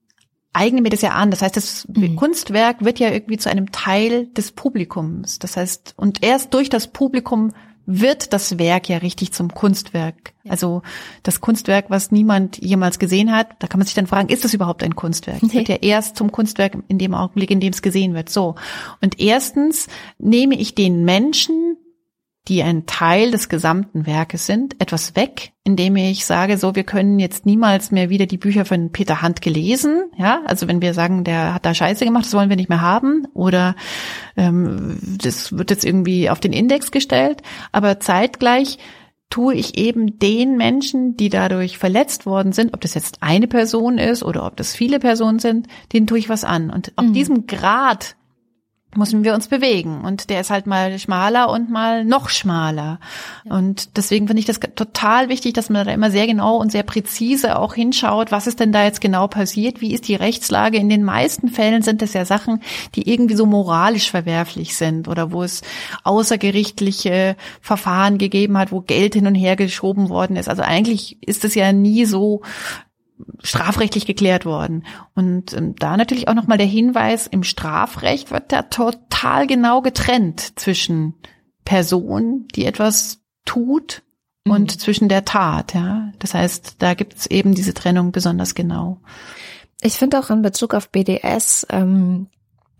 [0.52, 1.30] eigne mir das ja an.
[1.30, 2.16] Das heißt, das mhm.
[2.16, 5.38] Kunstwerk wird ja irgendwie zu einem Teil des Publikums.
[5.38, 7.52] Das heißt, und erst durch das Publikum
[7.86, 10.32] wird das Werk ja richtig zum Kunstwerk.
[10.44, 10.52] Ja.
[10.52, 10.82] Also
[11.22, 14.54] das Kunstwerk, was niemand jemals gesehen hat, da kann man sich dann fragen, ist das
[14.54, 15.42] überhaupt ein Kunstwerk?
[15.42, 15.48] Nee.
[15.48, 18.28] Es wird ja erst zum Kunstwerk in dem Augenblick, in dem es gesehen wird.
[18.28, 18.54] So.
[19.00, 21.76] Und erstens nehme ich den Menschen
[22.48, 27.20] die ein Teil des gesamten Werkes sind, etwas weg, indem ich sage, so, wir können
[27.20, 31.22] jetzt niemals mehr wieder die Bücher von Peter Hand gelesen, ja, also wenn wir sagen,
[31.22, 33.76] der hat da Scheiße gemacht, das wollen wir nicht mehr haben, oder
[34.36, 38.78] ähm, das wird jetzt irgendwie auf den Index gestellt, aber zeitgleich
[39.30, 43.96] tue ich eben den Menschen, die dadurch verletzt worden sind, ob das jetzt eine Person
[43.96, 46.68] ist oder ob das viele Personen sind, denen tue ich was an.
[46.68, 47.12] Und auf mhm.
[47.14, 48.16] diesem Grad
[48.94, 50.02] müssen wir uns bewegen.
[50.02, 53.00] Und der ist halt mal schmaler und mal noch schmaler.
[53.44, 56.82] Und deswegen finde ich das total wichtig, dass man da immer sehr genau und sehr
[56.82, 60.76] präzise auch hinschaut, was ist denn da jetzt genau passiert, wie ist die Rechtslage.
[60.76, 62.62] In den meisten Fällen sind das ja Sachen,
[62.94, 65.62] die irgendwie so moralisch verwerflich sind oder wo es
[66.04, 70.48] außergerichtliche Verfahren gegeben hat, wo Geld hin und her geschoben worden ist.
[70.48, 72.42] Also eigentlich ist es ja nie so
[73.42, 74.84] strafrechtlich geklärt worden.
[75.14, 80.58] Und ähm, da natürlich auch nochmal der Hinweis, im Strafrecht wird da total genau getrennt
[80.58, 81.14] zwischen
[81.64, 84.02] Person, die etwas tut
[84.46, 84.78] und mhm.
[84.78, 85.74] zwischen der Tat.
[85.74, 89.00] Ja, Das heißt, da gibt's eben diese Trennung besonders genau.
[89.80, 92.28] Ich finde auch in Bezug auf BDS, ähm,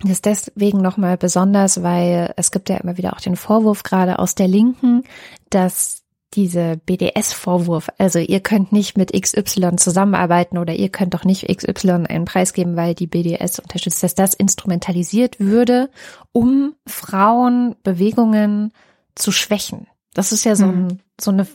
[0.04, 4.34] ist deswegen nochmal besonders, weil es gibt ja immer wieder auch den Vorwurf gerade aus
[4.34, 5.04] der Linken,
[5.50, 6.01] dass
[6.34, 12.06] diese BDS-Vorwurf, also ihr könnt nicht mit XY zusammenarbeiten oder ihr könnt doch nicht XY
[12.08, 15.90] einen Preis geben, weil die BDS unterstützt, dass das instrumentalisiert würde,
[16.32, 18.72] um Frauenbewegungen
[19.14, 19.86] zu schwächen.
[20.14, 20.98] Das ist ja so, ein, mhm.
[21.20, 21.46] so eine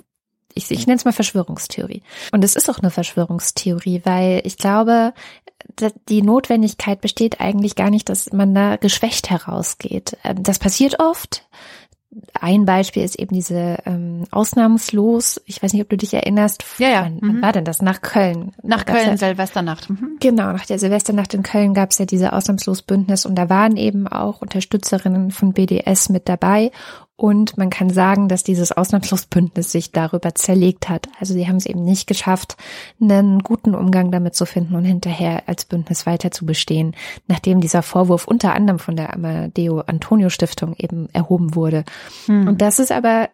[0.53, 2.01] ich, ich nenne es mal Verschwörungstheorie.
[2.31, 5.13] Und es ist auch eine Verschwörungstheorie, weil ich glaube,
[6.09, 10.17] die Notwendigkeit besteht eigentlich gar nicht, dass man da geschwächt herausgeht.
[10.23, 11.47] Ähm, das passiert oft.
[12.33, 16.63] Ein Beispiel ist eben diese ähm, Ausnahmslos, ich weiß nicht, ob du dich erinnerst.
[16.77, 17.03] Ja, ja.
[17.03, 17.41] Wann, mhm.
[17.41, 17.81] war denn das?
[17.81, 18.53] Nach Köln.
[18.63, 19.89] Nach Köln, ja, Silvesternacht.
[19.89, 20.17] Mhm.
[20.19, 24.07] Genau, nach der Silvesternacht in Köln gab es ja diese Ausnahmslos-Bündnis und da waren eben
[24.07, 26.71] auch Unterstützerinnen von BDS mit dabei
[27.19, 31.07] und man kann sagen, dass dieses Ausnahmslosbündnis sich darüber zerlegt hat.
[31.19, 32.57] Also sie haben es eben nicht geschafft,
[33.01, 36.95] einen guten Umgang damit zu finden und hinterher als Bündnis weiter zu bestehen,
[37.27, 41.85] nachdem dieser Vorwurf unter anderem von der Amadeo Antonio Stiftung eben erhoben wurde.
[42.27, 42.47] Hm.
[42.47, 43.29] Und das ist aber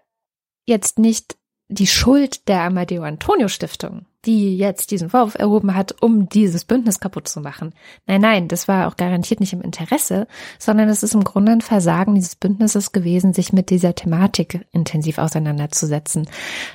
[0.66, 1.36] jetzt nicht
[1.68, 7.00] die Schuld der Amadeo Antonio Stiftung, die jetzt diesen Vorwurf erhoben hat, um dieses Bündnis
[7.00, 7.74] kaputt zu machen.
[8.08, 10.28] Nein, nein, das war auch garantiert nicht im Interesse,
[10.60, 15.18] sondern es ist im Grunde ein Versagen dieses Bündnisses gewesen, sich mit dieser Thematik intensiv
[15.18, 16.28] auseinanderzusetzen.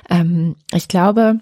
[0.09, 1.39] Ähm, ich glaube,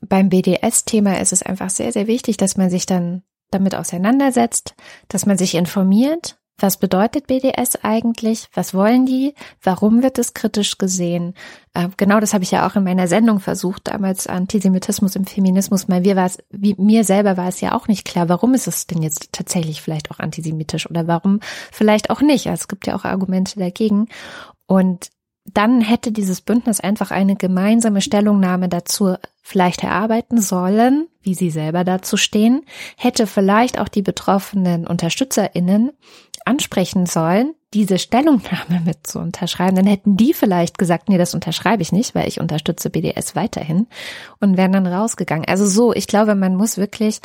[0.00, 4.74] beim BDS-Thema ist es einfach sehr, sehr wichtig, dass man sich dann damit auseinandersetzt,
[5.08, 8.48] dass man sich informiert, was bedeutet BDS eigentlich?
[8.52, 9.34] Was wollen die?
[9.62, 11.34] Warum wird es kritisch gesehen?
[11.72, 15.86] Äh, genau das habe ich ja auch in meiner Sendung versucht, damals Antisemitismus im Feminismus.
[15.86, 18.66] Mal wir war es, wie mir selber war es ja auch nicht klar, warum ist
[18.66, 21.38] es denn jetzt tatsächlich vielleicht auch antisemitisch oder warum
[21.70, 22.46] vielleicht auch nicht?
[22.46, 24.08] Es gibt ja auch Argumente dagegen.
[24.66, 25.10] Und
[25.54, 31.84] dann hätte dieses Bündnis einfach eine gemeinsame Stellungnahme dazu vielleicht erarbeiten sollen, wie sie selber
[31.84, 32.62] dazu stehen,
[32.96, 35.92] hätte vielleicht auch die betroffenen UnterstützerInnen
[36.44, 41.82] ansprechen sollen, diese Stellungnahme mit zu unterschreiben, dann hätten die vielleicht gesagt, nee, das unterschreibe
[41.82, 43.86] ich nicht, weil ich unterstütze BDS weiterhin
[44.40, 45.46] und wären dann rausgegangen.
[45.46, 47.20] Also so, ich glaube, man muss wirklich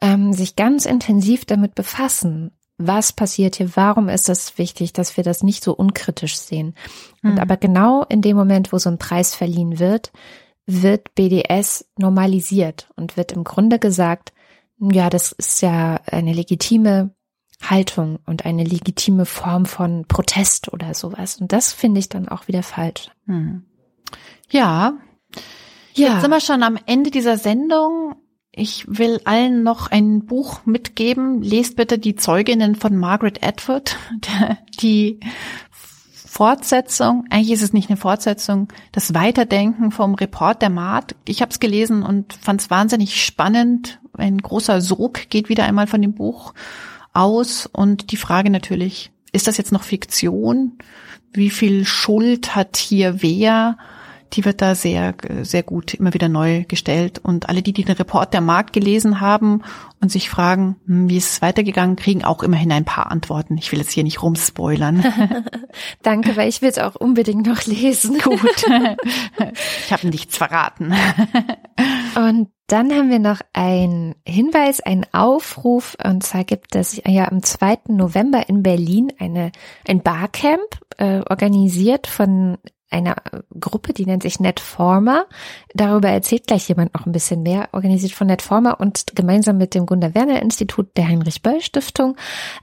[0.00, 2.52] ähm, sich ganz intensiv damit befassen.
[2.86, 3.76] Was passiert hier?
[3.76, 6.74] Warum ist es wichtig, dass wir das nicht so unkritisch sehen?
[7.22, 7.38] Und mhm.
[7.38, 10.12] aber genau in dem Moment, wo so ein Preis verliehen wird,
[10.66, 14.32] wird BDS normalisiert und wird im Grunde gesagt,
[14.78, 17.14] ja, das ist ja eine legitime
[17.62, 21.36] Haltung und eine legitime Form von Protest oder sowas.
[21.40, 23.10] Und das finde ich dann auch wieder falsch.
[23.26, 23.64] Hm.
[24.50, 24.94] Ja.
[25.94, 26.08] Ja.
[26.08, 28.16] Jetzt sind wir schon am Ende dieser Sendung.
[28.54, 31.42] Ich will allen noch ein Buch mitgeben.
[31.42, 33.96] Lest bitte die Zeuginnen von Margaret Atwood,
[34.80, 35.20] die
[36.32, 41.14] Fortsetzung, eigentlich ist es nicht eine Fortsetzung, das Weiterdenken vom Report der Maat.
[41.26, 44.00] Ich habe es gelesen und fand es wahnsinnig spannend.
[44.14, 46.54] Ein großer Sog geht wieder einmal von dem Buch
[47.12, 50.78] aus und die Frage natürlich, ist das jetzt noch Fiktion?
[51.32, 53.76] Wie viel Schuld hat hier wer?
[54.34, 57.20] Die wird da sehr, sehr gut immer wieder neu gestellt.
[57.22, 59.62] Und alle, die, die den Report der Markt gelesen haben
[60.00, 63.58] und sich fragen, hm, wie ist es weitergegangen, kriegen auch immerhin ein paar Antworten.
[63.58, 65.04] Ich will jetzt hier nicht rumspoilern.
[66.02, 68.18] Danke, weil ich will es auch unbedingt noch lesen.
[68.18, 68.40] Gut.
[69.84, 70.94] ich habe nichts verraten.
[72.16, 77.42] und dann haben wir noch einen Hinweis, einen Aufruf, und zwar gibt es ja am
[77.42, 77.80] 2.
[77.88, 79.52] November in Berlin eine,
[79.86, 82.56] ein Barcamp, äh, organisiert von
[82.92, 83.16] einer
[83.58, 85.26] Gruppe, die nennt sich Netformer.
[85.74, 89.86] Darüber erzählt gleich jemand noch ein bisschen mehr, organisiert von Netformer und gemeinsam mit dem
[89.86, 92.16] Gunda Werner Institut der Heinrich Böll Stiftung.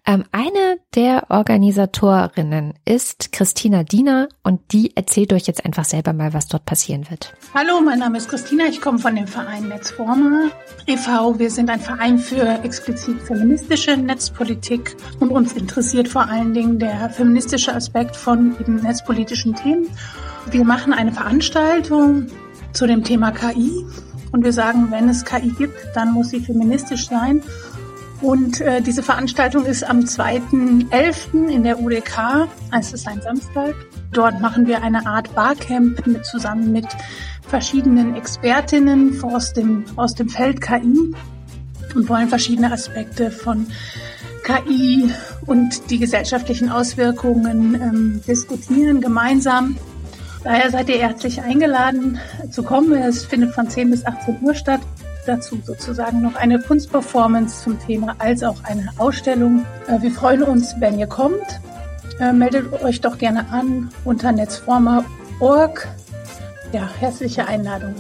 [0.06, 6.34] Ähm, eine der Organisatorinnen ist Christina Diener und die erzählt euch jetzt einfach selber mal,
[6.34, 7.34] was dort passieren wird.
[7.54, 10.52] Hallo, mein Name ist Christina, ich komme von dem Verein Netzformer
[10.88, 11.38] e.V.
[11.38, 17.10] Wir sind ein Verein für explizit feministische Netzpolitik und uns interessiert vor allen Dingen der
[17.10, 19.88] feministische Aspekt von eben netzpolitischen Themen.
[20.52, 22.28] Wir machen eine Veranstaltung
[22.74, 23.86] zu dem Thema KI
[24.32, 27.42] und wir sagen, wenn es KI gibt, dann muss sie feministisch sein.
[28.22, 31.48] Und äh, diese Veranstaltung ist am 2.11.
[31.48, 32.48] in der UDK,
[32.78, 33.74] es ist ein Samstag.
[34.12, 36.88] Dort machen wir eine Art Barcamp mit, zusammen mit
[37.48, 41.14] verschiedenen Expertinnen aus dem, aus dem Feld KI
[41.96, 43.68] und wollen verschiedene Aspekte von
[44.44, 45.10] KI
[45.46, 49.78] und die gesellschaftlichen Auswirkungen ähm, diskutieren gemeinsam.
[50.44, 52.20] Daher seid ihr herzlich eingeladen
[52.50, 52.94] zu kommen.
[52.94, 54.80] Es findet von 10 bis 18 Uhr statt.
[55.26, 59.66] Dazu sozusagen noch eine Kunstperformance zum Thema als auch eine Ausstellung.
[59.88, 61.60] Äh, wir freuen uns, wenn ihr kommt.
[62.20, 65.88] Äh, meldet euch doch gerne an unter netzformer.org.
[66.72, 67.94] Ja, herzliche Einladung.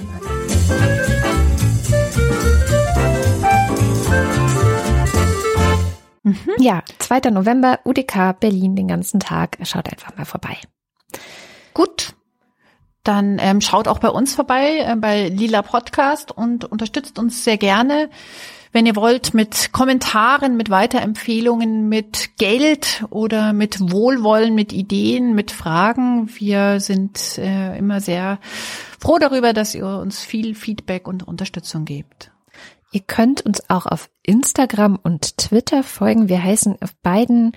[6.23, 6.35] Mhm.
[6.57, 7.31] Ja, 2.
[7.31, 9.57] November, UDK Berlin den ganzen Tag.
[9.63, 10.57] Schaut einfach mal vorbei.
[11.73, 12.13] Gut,
[13.09, 17.57] dann ähm, schaut auch bei uns vorbei, äh, bei Lila Podcast und unterstützt uns sehr
[17.57, 18.11] gerne.
[18.71, 25.49] Wenn ihr wollt, mit Kommentaren, mit Weiterempfehlungen, mit Geld oder mit Wohlwollen, mit Ideen, mit
[25.49, 26.29] Fragen.
[26.37, 28.37] Wir sind äh, immer sehr
[28.99, 32.31] froh darüber, dass ihr uns viel Feedback und Unterstützung gebt.
[32.91, 36.29] Ihr könnt uns auch auf Instagram und Twitter folgen.
[36.29, 37.53] Wir heißen auf beiden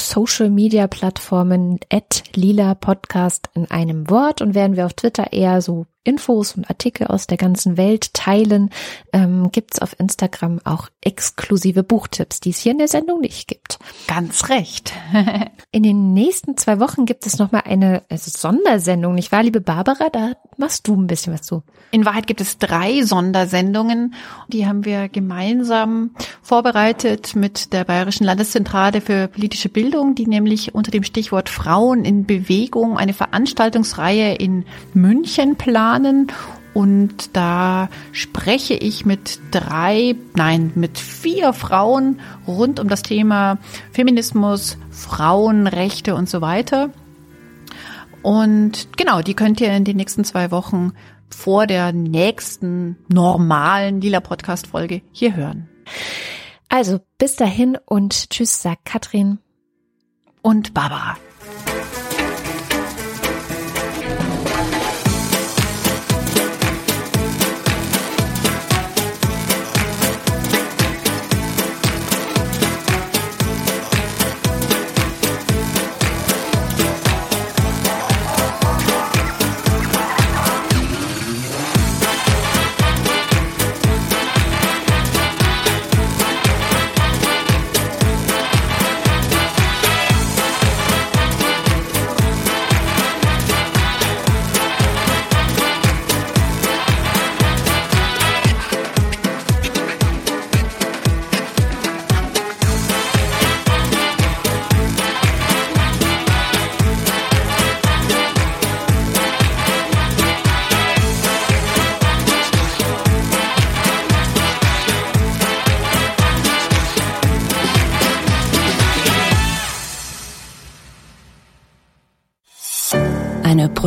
[0.00, 4.40] Social Media Plattformen at lila Podcast in einem Wort.
[4.40, 8.70] Und werden wir auf Twitter eher so Infos und Artikel aus der ganzen Welt teilen,
[9.12, 13.48] ähm, gibt es auf Instagram auch exklusive Buchtipps, die es hier in der Sendung nicht
[13.48, 13.78] gibt.
[14.06, 14.92] Ganz recht.
[15.72, 20.08] in den nächsten zwei Wochen gibt es nochmal eine also Sondersendung, nicht wahr, liebe Barbara?
[20.10, 21.62] Da machst du ein bisschen was zu.
[21.90, 24.14] In Wahrheit gibt es drei Sondersendungen.
[24.48, 30.90] Die haben wir gemeinsam vorbereitet mit der Bayerischen Landeszentrale für politische Bildung, die nämlich unter
[30.90, 35.56] dem Stichwort Frauen in Bewegung eine Veranstaltungsreihe in München
[35.90, 36.28] planen.
[36.72, 43.58] Und da spreche ich mit drei, nein, mit vier Frauen rund um das Thema
[43.90, 46.90] Feminismus, Frauenrechte und so weiter.
[48.22, 50.92] Und genau, die könnt ihr in den nächsten zwei Wochen
[51.28, 55.68] vor der nächsten normalen Lila Podcast Folge hier hören.
[56.68, 59.38] Also bis dahin und tschüss, sagt Katrin
[60.42, 61.16] und Barbara.